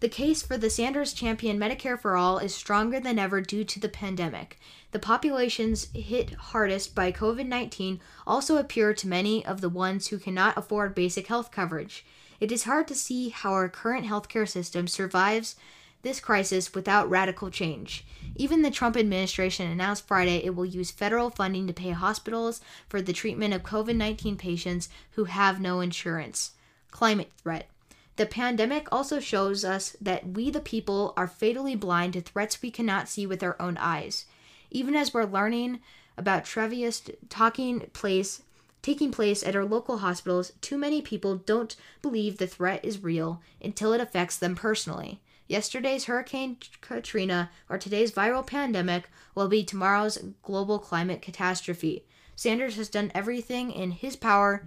The 0.00 0.08
case 0.10 0.42
for 0.42 0.58
the 0.58 0.68
Sanders 0.68 1.14
champion 1.14 1.58
Medicare 1.58 1.98
for 1.98 2.16
All 2.16 2.36
is 2.36 2.54
stronger 2.54 3.00
than 3.00 3.18
ever 3.18 3.40
due 3.40 3.64
to 3.64 3.80
the 3.80 3.88
pandemic. 3.88 4.58
The 4.90 4.98
populations 4.98 5.88
hit 5.94 6.34
hardest 6.34 6.94
by 6.94 7.12
COVID 7.12 7.46
19 7.46 8.00
also 8.26 8.58
appear 8.58 8.92
to 8.92 9.08
many 9.08 9.44
of 9.44 9.62
the 9.62 9.70
ones 9.70 10.08
who 10.08 10.18
cannot 10.18 10.56
afford 10.58 10.94
basic 10.94 11.28
health 11.28 11.50
coverage. 11.50 12.04
It 12.40 12.52
is 12.52 12.64
hard 12.64 12.86
to 12.88 12.94
see 12.94 13.30
how 13.30 13.52
our 13.52 13.70
current 13.70 14.06
healthcare 14.06 14.46
system 14.46 14.86
survives 14.86 15.56
this 16.02 16.20
crisis 16.20 16.74
without 16.74 17.08
radical 17.08 17.50
change. 17.50 18.04
Even 18.36 18.60
the 18.60 18.70
Trump 18.70 18.98
administration 18.98 19.70
announced 19.70 20.06
Friday 20.06 20.44
it 20.44 20.54
will 20.54 20.66
use 20.66 20.90
federal 20.90 21.30
funding 21.30 21.66
to 21.66 21.72
pay 21.72 21.90
hospitals 21.90 22.60
for 22.86 23.00
the 23.00 23.14
treatment 23.14 23.54
of 23.54 23.62
COVID 23.62 23.96
19 23.96 24.36
patients 24.36 24.90
who 25.12 25.24
have 25.24 25.58
no 25.58 25.80
insurance. 25.80 26.52
Climate 26.90 27.32
threat. 27.42 27.68
The 28.16 28.26
pandemic 28.26 28.88
also 28.90 29.20
shows 29.20 29.64
us 29.64 29.94
that 30.00 30.26
we, 30.28 30.50
the 30.50 30.60
people, 30.60 31.12
are 31.16 31.28
fatally 31.28 31.76
blind 31.76 32.14
to 32.14 32.22
threats 32.22 32.62
we 32.62 32.70
cannot 32.70 33.08
see 33.08 33.26
with 33.26 33.42
our 33.42 33.56
own 33.60 33.76
eyes. 33.76 34.24
Even 34.70 34.96
as 34.96 35.12
we're 35.12 35.24
learning 35.24 35.80
about 36.16 36.46
Travis 36.46 37.02
talking 37.28 37.80
place, 37.92 38.42
taking 38.80 39.12
place 39.12 39.42
at 39.42 39.54
our 39.54 39.64
local 39.66 39.98
hospitals, 39.98 40.52
too 40.62 40.78
many 40.78 41.02
people 41.02 41.36
don't 41.36 41.76
believe 42.00 42.38
the 42.38 42.46
threat 42.46 42.82
is 42.82 43.02
real 43.02 43.42
until 43.62 43.92
it 43.92 44.00
affects 44.00 44.38
them 44.38 44.54
personally. 44.54 45.20
Yesterday's 45.46 46.06
Hurricane 46.06 46.56
Katrina 46.80 47.50
or 47.68 47.78
today's 47.78 48.12
viral 48.12 48.46
pandemic 48.46 49.08
will 49.34 49.48
be 49.48 49.62
tomorrow's 49.62 50.18
global 50.42 50.78
climate 50.78 51.22
catastrophe. 51.22 52.04
Sanders 52.34 52.76
has 52.76 52.88
done 52.88 53.12
everything 53.14 53.70
in 53.70 53.92
his 53.92 54.16
power 54.16 54.66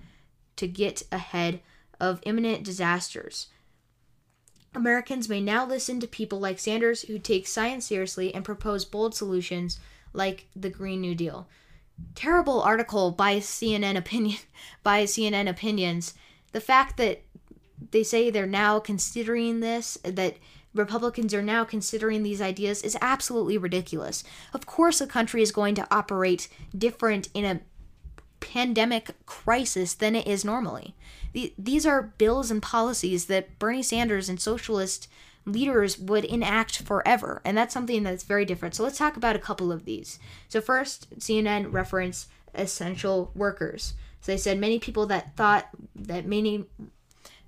to 0.55 0.67
get 0.67 1.03
ahead 1.11 1.61
of 1.99 2.21
imminent 2.23 2.63
disasters. 2.63 3.47
Americans 4.75 5.27
may 5.27 5.41
now 5.41 5.65
listen 5.65 5.99
to 5.99 6.07
people 6.07 6.39
like 6.39 6.59
Sanders 6.59 7.03
who 7.03 7.17
take 7.17 7.47
science 7.47 7.85
seriously 7.85 8.33
and 8.33 8.45
propose 8.45 8.85
bold 8.85 9.15
solutions 9.15 9.79
like 10.13 10.47
the 10.55 10.69
Green 10.69 11.01
New 11.01 11.15
Deal. 11.15 11.47
Terrible 12.15 12.61
article 12.61 13.11
by 13.11 13.37
CNN 13.37 13.97
opinion 13.97 14.37
by 14.83 15.03
CNN 15.03 15.49
opinions. 15.49 16.13
The 16.51 16.61
fact 16.61 16.97
that 16.97 17.21
they 17.91 18.03
say 18.03 18.29
they're 18.29 18.45
now 18.45 18.79
considering 18.79 19.59
this 19.59 19.97
that 20.03 20.37
Republicans 20.73 21.33
are 21.33 21.41
now 21.41 21.63
considering 21.63 22.21
these 22.21 22.41
ideas 22.41 22.83
is 22.83 22.97
absolutely 23.01 23.57
ridiculous. 23.57 24.23
Of 24.53 24.65
course, 24.65 25.01
a 25.01 25.07
country 25.07 25.41
is 25.41 25.51
going 25.51 25.73
to 25.75 25.87
operate 25.89 26.47
different 26.77 27.29
in 27.33 27.43
a 27.43 27.61
pandemic 28.39 29.11
crisis 29.25 29.93
than 29.93 30.15
it 30.15 30.27
is 30.27 30.45
normally. 30.45 30.95
These 31.33 31.85
are 31.85 32.13
bills 32.17 32.49
and 32.49 32.61
policies 32.61 33.25
that 33.25 33.59
Bernie 33.59 33.83
Sanders 33.83 34.29
and 34.29 34.39
socialist 34.39 35.07
leaders 35.45 35.97
would 35.97 36.25
enact 36.25 36.81
forever, 36.81 37.41
and 37.45 37.57
that's 37.57 37.73
something 37.73 38.03
that's 38.03 38.23
very 38.23 38.45
different. 38.45 38.75
So 38.75 38.83
let's 38.83 38.97
talk 38.97 39.17
about 39.17 39.35
a 39.35 39.39
couple 39.39 39.71
of 39.71 39.85
these. 39.85 40.19
So 40.47 40.61
first, 40.61 41.19
CNN 41.19 41.71
reference 41.71 42.27
essential 42.53 43.31
workers. 43.35 43.93
So 44.21 44.31
they 44.31 44.37
said 44.37 44.59
many 44.59 44.79
people 44.79 45.05
that 45.07 45.35
thought 45.35 45.69
that 45.95 46.25
many 46.25 46.65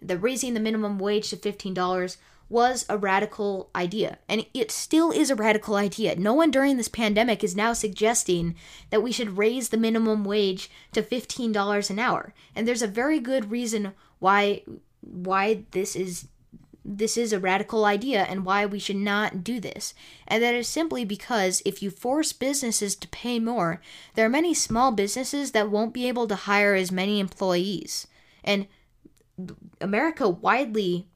that 0.02 0.18
raising 0.18 0.54
the 0.54 0.60
minimum 0.60 0.98
wage 0.98 1.30
to 1.30 1.38
$15 1.38 2.18
was 2.52 2.86
a 2.90 2.98
radical 2.98 3.70
idea. 3.74 4.20
And 4.28 4.46
it 4.54 4.72
still 4.72 5.12
is 5.12 5.30
a 5.30 5.36
radical 5.36 5.76
idea. 5.76 6.16
No 6.18 6.34
one 6.34 6.52
during 6.52 6.76
this 6.76 6.90
pandemic 6.90 7.44
is 7.44 7.56
now 7.56 7.72
suggesting 7.72 8.56
that 8.90 9.02
we 9.02 9.14
should 9.14 9.38
raise 9.38 9.70
the 9.70 9.78
minimum 9.78 10.26
wage 10.26 10.70
to 10.92 11.02
$15 11.02 11.90
an 11.90 12.00
hour. 12.00 12.34
And 12.56 12.68
there's 12.68 12.82
a 12.82 12.88
very 12.88 13.20
good 13.20 13.50
reason 13.52 13.94
why 14.20 14.64
why 15.00 15.64
this 15.72 15.96
is 15.96 16.28
this 16.84 17.16
is 17.16 17.32
a 17.32 17.40
radical 17.40 17.86
idea 17.86 18.24
and 18.24 18.44
why 18.44 18.66
we 18.66 18.80
should 18.80 18.96
not 18.96 19.44
do 19.44 19.60
this. 19.60 19.94
And 20.28 20.42
that 20.44 20.56
is 20.56 20.68
simply 20.68 21.06
because 21.06 21.62
if 21.64 21.82
you 21.82 21.92
force 21.92 22.34
businesses 22.34 22.96
to 22.96 23.08
pay 23.08 23.40
more, 23.40 23.82
there 24.16 24.26
are 24.26 24.30
many 24.30 24.54
small 24.54 24.92
businesses 24.92 25.52
that 25.52 25.70
won't 25.70 25.94
be 25.94 26.08
able 26.08 26.28
to 26.28 26.36
hire 26.36 26.74
as 26.74 26.92
many 26.92 27.20
employees. 27.20 28.08
And 28.44 28.68
America 29.80 30.28
widely 30.28 31.08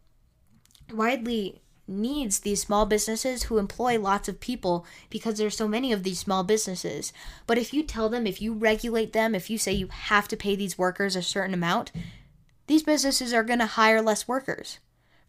widely 0.92 1.62
needs 1.88 2.40
these 2.40 2.62
small 2.62 2.86
businesses 2.86 3.44
who 3.44 3.58
employ 3.58 4.00
lots 4.00 4.28
of 4.28 4.40
people 4.40 4.86
because 5.10 5.38
there's 5.38 5.56
so 5.56 5.68
many 5.68 5.92
of 5.92 6.04
these 6.04 6.20
small 6.20 6.44
businesses. 6.44 7.14
But 7.46 7.58
if 7.58 7.74
you 7.74 7.84
tell 7.84 8.10
them, 8.10 8.26
if 8.26 8.42
you 8.42 8.54
regulate 8.54 9.14
them, 9.14 9.36
if 9.36 9.50
you 9.50 9.58
say 9.58 9.72
you 9.74 9.88
have 9.88 10.28
to 10.30 10.38
pay 10.38 10.56
these 10.56 10.78
workers 10.78 11.16
a 11.16 11.22
certain 11.22 11.54
amount, 11.54 11.92
these 12.68 12.84
businesses 12.84 13.34
are 13.34 13.44
going 13.44 13.60
to 13.60 13.68
hire 13.68 14.02
less 14.02 14.28
workers. 14.28 14.80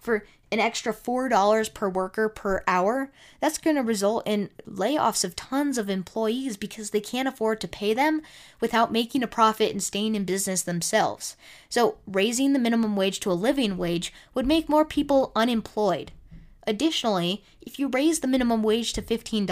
For 0.07 0.25
an 0.53 0.61
extra 0.61 0.95
$4 0.95 1.75
per 1.75 1.89
worker 1.89 2.29
per 2.29 2.63
hour, 2.69 3.11
that's 3.41 3.59
going 3.59 3.75
to 3.75 3.83
result 3.83 4.23
in 4.25 4.51
layoffs 4.65 5.25
of 5.25 5.35
tons 5.35 5.79
of 5.79 5.91
employees 5.91 6.57
because 6.57 6.91
they 6.91 7.01
can't 7.01 7.27
afford 7.27 7.61
to 7.61 7.67
pay 7.67 7.93
them 7.93 8.23
without 8.61 8.93
making 8.93 9.25
a 9.25 9.27
profit 9.27 9.73
and 9.73 9.83
staying 9.83 10.15
in 10.15 10.25
business 10.25 10.63
themselves. 10.63 11.37
So, 11.69 11.97
raising 12.07 12.53
the 12.53 12.61
minimum 12.61 12.95
wage 12.95 13.19
to 13.19 13.33
a 13.33 13.43
living 13.49 13.77
wage 13.77 14.13
would 14.33 14.47
make 14.47 14.69
more 14.69 14.85
people 14.85 15.33
unemployed. 15.35 16.13
Additionally, 16.69 17.43
if 17.61 17.81
you 17.81 17.89
raise 17.89 18.21
the 18.21 18.29
minimum 18.29 18.63
wage 18.63 18.93
to 18.93 19.03
$15, 19.03 19.45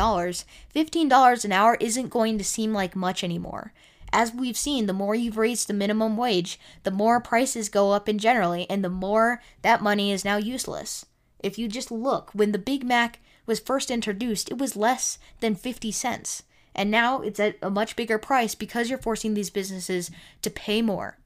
$15 0.73 1.45
an 1.45 1.51
hour 1.51 1.77
isn't 1.81 2.11
going 2.11 2.39
to 2.39 2.45
seem 2.45 2.73
like 2.73 2.95
much 2.95 3.25
anymore 3.25 3.73
as 4.15 4.33
we've 4.33 4.57
seen, 4.57 4.87
the 4.87 4.93
more 4.93 5.15
you've 5.15 5.37
raised 5.37 5.67
the 5.67 5.75
minimum 5.75 6.17
wage, 6.17 6.59
the 6.85 6.91
more 6.93 7.21
prices 7.21 7.69
go 7.69 7.91
up 7.91 8.09
in 8.09 8.19
generally, 8.19 8.65
and 8.71 8.83
the 8.83 8.89
more 8.89 9.43
that 9.63 9.83
money 9.83 10.13
is 10.13 10.25
now 10.25 10.37
useless. 10.37 11.05
If 11.41 11.59
you 11.59 11.67
just 11.67 11.91
look, 11.91 12.31
when 12.33 12.53
the 12.53 12.59
Big 12.59 12.85
Mac 12.85 13.19
was 13.45 13.59
first 13.59 13.91
introduced, 13.91 14.51
it 14.51 14.57
was 14.57 14.77
less 14.77 15.19
than 15.41 15.57
50 15.57 15.91
cents. 15.91 16.45
And 16.77 16.91
now 16.91 17.21
it's 17.21 17.41
at 17.41 17.57
a 17.61 17.71
much 17.71 17.97
bigger 17.97 18.19
price 18.19 18.55
because 18.55 18.89
you're 18.89 18.99
forcing 18.99 19.35
these 19.35 19.51
businesses 19.51 20.11
to 20.43 20.51
pay 20.51 20.81
more 20.81 21.19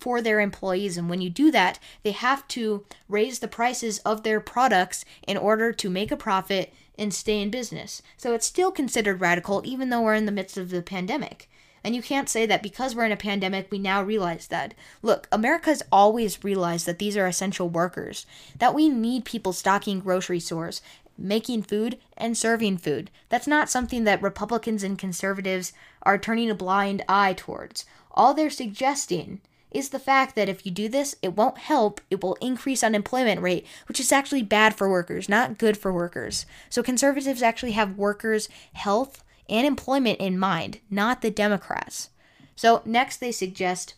for 0.00 0.20
their 0.20 0.40
employees. 0.40 0.98
And 0.98 1.08
when 1.08 1.20
you 1.20 1.30
do 1.30 1.50
that, 1.52 1.78
they 2.02 2.12
have 2.12 2.46
to 2.48 2.84
raise 3.08 3.38
the 3.38 3.48
prices 3.48 3.98
of 4.00 4.22
their 4.24 4.40
products 4.40 5.04
in 5.26 5.36
order 5.36 5.72
to 5.72 5.88
make 5.88 6.10
a 6.10 6.16
profit 6.16 6.74
and 6.98 7.14
stay 7.14 7.40
in 7.40 7.50
business. 7.50 8.02
So 8.16 8.34
it's 8.34 8.46
still 8.46 8.72
considered 8.72 9.20
radical, 9.20 9.62
even 9.64 9.90
though 9.90 10.02
we're 10.02 10.14
in 10.14 10.26
the 10.26 10.32
midst 10.32 10.58
of 10.58 10.70
the 10.70 10.82
pandemic. 10.82 11.48
And 11.86 11.94
you 11.94 12.02
can't 12.02 12.28
say 12.28 12.46
that 12.46 12.64
because 12.64 12.96
we're 12.96 13.06
in 13.06 13.12
a 13.12 13.16
pandemic, 13.16 13.70
we 13.70 13.78
now 13.78 14.02
realize 14.02 14.48
that. 14.48 14.74
Look, 15.02 15.28
America's 15.30 15.84
always 15.92 16.42
realized 16.42 16.84
that 16.86 16.98
these 16.98 17.16
are 17.16 17.28
essential 17.28 17.68
workers, 17.68 18.26
that 18.58 18.74
we 18.74 18.88
need 18.88 19.24
people 19.24 19.52
stocking 19.52 20.00
grocery 20.00 20.40
stores, 20.40 20.82
making 21.16 21.62
food, 21.62 21.96
and 22.16 22.36
serving 22.36 22.78
food. 22.78 23.08
That's 23.28 23.46
not 23.46 23.70
something 23.70 24.02
that 24.02 24.20
Republicans 24.20 24.82
and 24.82 24.98
conservatives 24.98 25.72
are 26.02 26.18
turning 26.18 26.50
a 26.50 26.56
blind 26.56 27.04
eye 27.08 27.34
towards. 27.34 27.86
All 28.10 28.34
they're 28.34 28.50
suggesting 28.50 29.40
is 29.70 29.90
the 29.90 30.00
fact 30.00 30.34
that 30.34 30.48
if 30.48 30.66
you 30.66 30.72
do 30.72 30.88
this, 30.88 31.14
it 31.22 31.36
won't 31.36 31.58
help, 31.58 32.00
it 32.10 32.20
will 32.20 32.34
increase 32.40 32.82
unemployment 32.82 33.40
rate, 33.40 33.64
which 33.86 34.00
is 34.00 34.10
actually 34.10 34.42
bad 34.42 34.74
for 34.74 34.90
workers, 34.90 35.28
not 35.28 35.56
good 35.56 35.76
for 35.76 35.92
workers. 35.92 36.46
So 36.68 36.82
conservatives 36.82 37.42
actually 37.42 37.72
have 37.72 37.96
workers' 37.96 38.48
health 38.72 39.22
and 39.48 39.66
employment 39.66 40.20
in 40.20 40.38
mind, 40.38 40.80
not 40.90 41.22
the 41.22 41.30
Democrats. 41.30 42.10
So 42.54 42.82
next 42.84 43.18
they 43.18 43.32
suggest 43.32 43.94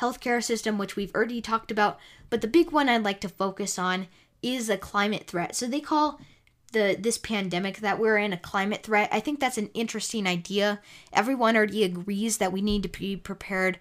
healthcare 0.00 0.42
system, 0.42 0.78
which 0.78 0.96
we've 0.96 1.14
already 1.14 1.40
talked 1.40 1.70
about, 1.70 1.98
but 2.30 2.40
the 2.40 2.48
big 2.48 2.70
one 2.70 2.88
I'd 2.88 3.04
like 3.04 3.20
to 3.20 3.28
focus 3.28 3.78
on 3.78 4.06
is 4.42 4.70
a 4.70 4.78
climate 4.78 5.26
threat. 5.26 5.54
So 5.54 5.66
they 5.66 5.80
call 5.80 6.20
the 6.72 6.96
this 6.98 7.18
pandemic 7.18 7.78
that 7.78 7.98
we're 7.98 8.16
in 8.16 8.32
a 8.32 8.38
climate 8.38 8.82
threat. 8.82 9.08
I 9.12 9.20
think 9.20 9.40
that's 9.40 9.58
an 9.58 9.70
interesting 9.74 10.26
idea. 10.26 10.80
Everyone 11.12 11.56
already 11.56 11.84
agrees 11.84 12.38
that 12.38 12.52
we 12.52 12.62
need 12.62 12.82
to 12.84 12.88
be 12.88 13.16
prepared 13.16 13.78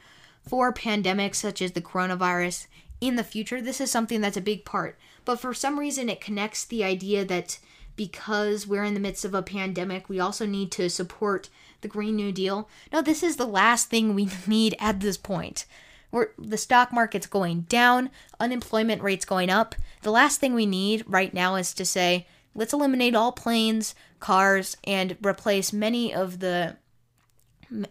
for 0.48 0.74
pandemics 0.74 1.36
such 1.36 1.62
as 1.62 1.74
the 1.74 1.82
coronavirus 1.82 2.68
in 3.00 3.16
the 3.16 3.24
future. 3.24 3.62
This 3.62 3.80
is 3.80 3.92
something 3.92 4.22
that's 4.22 4.38
a 4.38 4.42
big 4.42 4.66
part. 4.66 4.98
But 5.24 5.40
for 5.40 5.54
some 5.54 5.80
reason 5.80 6.10
it 6.10 6.22
connects 6.22 6.66
the 6.66 6.84
idea 6.84 7.24
that 7.26 7.60
because 8.00 8.66
we're 8.66 8.86
in 8.86 8.94
the 8.94 9.00
midst 9.02 9.26
of 9.26 9.34
a 9.34 9.42
pandemic, 9.42 10.08
we 10.08 10.22
also 10.22 10.46
need 10.46 10.72
to 10.72 10.90
support 10.90 11.50
the 11.82 11.88
Green 11.90 12.16
New 12.16 12.32
Deal. 12.32 12.70
No, 12.94 13.02
this 13.02 13.22
is 13.22 13.36
the 13.36 13.46
last 13.46 13.90
thing 13.90 14.16
we 14.16 14.30
need 14.48 14.74
at 14.80 15.02
this 15.02 15.18
point. 15.18 15.66
We're, 16.10 16.30
the 16.38 16.58
stock 16.58 16.94
market's 16.94 17.28
going 17.28 17.64
down, 17.64 18.10
unemployment 18.40 19.02
rate's 19.02 19.26
going 19.26 19.50
up. 19.50 19.76
The 20.04 20.14
last 20.14 20.40
thing 20.40 20.54
we 20.54 20.66
need 20.66 21.04
right 21.08 21.34
now 21.34 21.56
is 21.56 21.74
to 21.74 21.84
say, 21.84 22.26
let's 22.56 22.72
eliminate 22.72 23.16
all 23.16 23.34
planes, 23.34 23.96
cars, 24.22 24.78
and 24.86 25.18
replace 25.22 25.74
many 25.74 26.14
of 26.14 26.40
the 26.40 26.78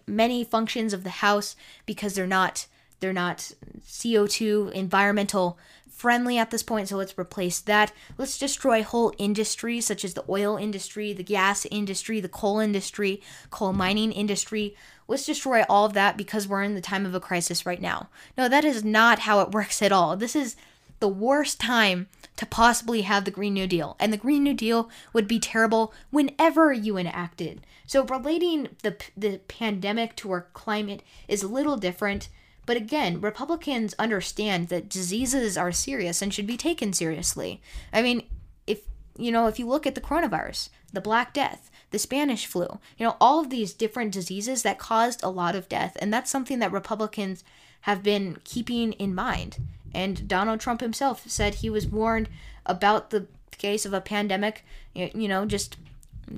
many 0.07 0.43
functions 0.43 0.95
of 0.95 1.05
the 1.05 1.11
house 1.11 1.55
because 1.85 2.15
they're 2.15 2.27
not 2.27 2.67
they're 3.01 3.13
not 3.13 3.53
CO2 3.87 4.73
environmental 4.73 5.59
friendly 5.99 6.39
at 6.39 6.51
this 6.51 6.63
point, 6.63 6.89
so 6.89 6.97
let's 6.97 7.19
replace 7.19 7.59
that. 7.61 7.93
Let's 8.17 8.39
destroy 8.39 8.85
whole 8.85 9.13
industries 9.19 9.85
such 9.85 10.05
as 10.05 10.15
the 10.15 10.25
oil 10.29 10.57
industry, 10.57 11.13
the 11.13 11.25
gas 11.25 11.67
industry, 11.73 12.21
the 12.21 12.29
coal 12.29 12.61
industry, 12.61 13.21
coal 13.51 13.73
mining 13.73 14.13
industry. 14.13 14.77
Let's 15.09 15.27
destroy 15.27 15.65
all 15.69 15.87
of 15.87 15.95
that 15.95 16.17
because 16.17 16.47
we're 16.47 16.63
in 16.63 16.77
the 16.77 16.81
time 16.81 17.05
of 17.05 17.17
a 17.17 17.21
crisis 17.21 17.67
right 17.67 17.83
now. 17.83 18.11
No, 18.37 18.49
that 18.49 18.65
is 18.65 18.85
not 18.85 19.21
how 19.21 19.41
it 19.41 19.51
works 19.53 19.83
at 19.83 19.91
all. 19.91 20.17
This 20.17 20.37
is 20.37 20.55
the 21.01 21.09
worst 21.09 21.61
time 21.61 22.09
to 22.37 22.47
possibly 22.47 23.03
have 23.03 23.25
the 23.25 23.33
Green 23.33 23.55
New 23.55 23.67
Deal. 23.67 23.97
And 23.99 24.13
the 24.13 24.17
Green 24.17 24.45
New 24.45 24.55
Deal 24.55 24.89
would 25.13 25.27
be 25.27 25.41
terrible 25.41 25.93
whenever 26.11 26.73
you 26.73 26.97
enact 26.97 27.41
it. 27.41 27.59
So 27.87 28.05
relating 28.05 28.69
the 28.83 28.97
the 29.17 29.39
pandemic 29.49 30.15
to 30.17 30.31
our 30.31 30.43
climate 30.53 31.03
is 31.27 31.43
a 31.43 31.49
little 31.49 31.77
different 31.77 32.29
but 32.69 32.77
again, 32.77 33.23
Republicans 33.23 33.95
understand 33.99 34.69
that 34.69 34.91
diseases 34.91 35.57
are 35.57 35.73
serious 35.73 36.21
and 36.21 36.35
should 36.35 36.47
be 36.47 36.59
taken 36.59 36.93
seriously. 36.93 37.63
I 37.95 38.03
mean, 38.03 38.25
if 38.67 38.83
you 39.17 39.33
know, 39.33 39.47
if 39.47 39.59
you 39.59 39.67
look 39.67 39.87
at 39.87 39.95
the 39.95 40.03
coronavirus, 40.03 40.69
the 40.93 41.01
Black 41.01 41.33
Death, 41.33 41.71
the 41.93 41.99
Spanish 41.99 42.45
flu, 42.45 42.79
you 42.99 43.07
know, 43.07 43.17
all 43.23 43.41
of 43.41 43.49
these 43.49 43.73
different 43.73 44.13
diseases 44.13 44.65
that 44.65 44.79
caused 44.79 45.23
a 45.23 45.31
lot 45.31 45.57
of 45.57 45.71
death, 45.71 45.97
and 45.99 46.13
that's 46.13 46.31
something 46.31 46.59
that 46.59 46.71
Republicans 46.71 47.43
have 47.83 48.03
been 48.03 48.37
keeping 48.45 48.93
in 48.93 49.15
mind. 49.15 49.57
And 49.95 50.29
Donald 50.29 50.61
Trump 50.61 50.83
himself 50.83 51.23
said 51.27 51.55
he 51.55 51.71
was 51.71 51.87
warned 51.87 52.29
about 52.67 53.09
the 53.09 53.29
case 53.57 53.87
of 53.87 53.95
a 53.95 54.03
pandemic, 54.03 54.63
you 54.93 55.27
know, 55.27 55.47
just 55.47 55.79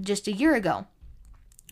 just 0.00 0.28
a 0.28 0.32
year 0.32 0.54
ago. 0.54 0.86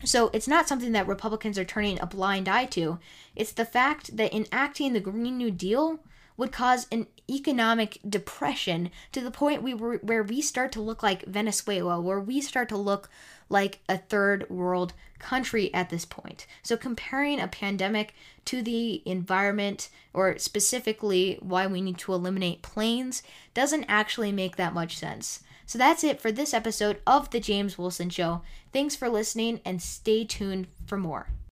So 0.03 0.29
it's 0.33 0.47
not 0.47 0.67
something 0.67 0.93
that 0.93 1.07
Republicans 1.07 1.57
are 1.57 1.65
turning 1.65 1.99
a 1.99 2.05
blind 2.05 2.47
eye 2.47 2.65
to. 2.67 2.99
It's 3.35 3.51
the 3.51 3.65
fact 3.65 4.15
that 4.15 4.33
enacting 4.33 4.93
the 4.93 4.99
Green 4.99 5.37
New 5.37 5.51
Deal 5.51 5.99
would 6.37 6.51
cause 6.53 6.87
an 6.89 7.05
economic 7.29 7.99
depression 8.07 8.91
to 9.11 9.19
the 9.19 9.29
point 9.29 9.61
we 9.61 9.73
were, 9.73 9.97
where 9.97 10.23
we 10.23 10.41
start 10.41 10.71
to 10.71 10.81
look 10.81 11.03
like 11.03 11.25
Venezuela, 11.25 11.99
where 11.99 12.19
we 12.19 12.39
start 12.39 12.69
to 12.69 12.77
look 12.77 13.09
like 13.49 13.79
a 13.89 13.97
third 13.97 14.49
world 14.49 14.93
country 15.19 15.71
at 15.73 15.89
this 15.89 16.05
point. 16.05 16.47
So, 16.63 16.77
comparing 16.77 17.41
a 17.41 17.47
pandemic 17.49 18.15
to 18.45 18.61
the 18.61 19.03
environment, 19.05 19.89
or 20.13 20.37
specifically 20.37 21.37
why 21.41 21.67
we 21.67 21.81
need 21.81 21.97
to 21.99 22.13
eliminate 22.13 22.61
planes, 22.61 23.21
doesn't 23.53 23.83
actually 23.89 24.31
make 24.31 24.55
that 24.55 24.73
much 24.73 24.97
sense. 24.97 25.43
So, 25.69 25.77
that's 25.77 26.03
it 26.03 26.19
for 26.19 26.31
this 26.31 26.51
episode 26.51 26.97
of 27.05 27.29
The 27.29 27.39
James 27.39 27.77
Wilson 27.77 28.09
Show. 28.09 28.41
Thanks 28.73 28.95
for 28.95 29.07
listening 29.07 29.61
and 29.63 29.79
stay 29.79 30.25
tuned 30.25 30.65
for 30.87 30.97
more. 30.97 31.27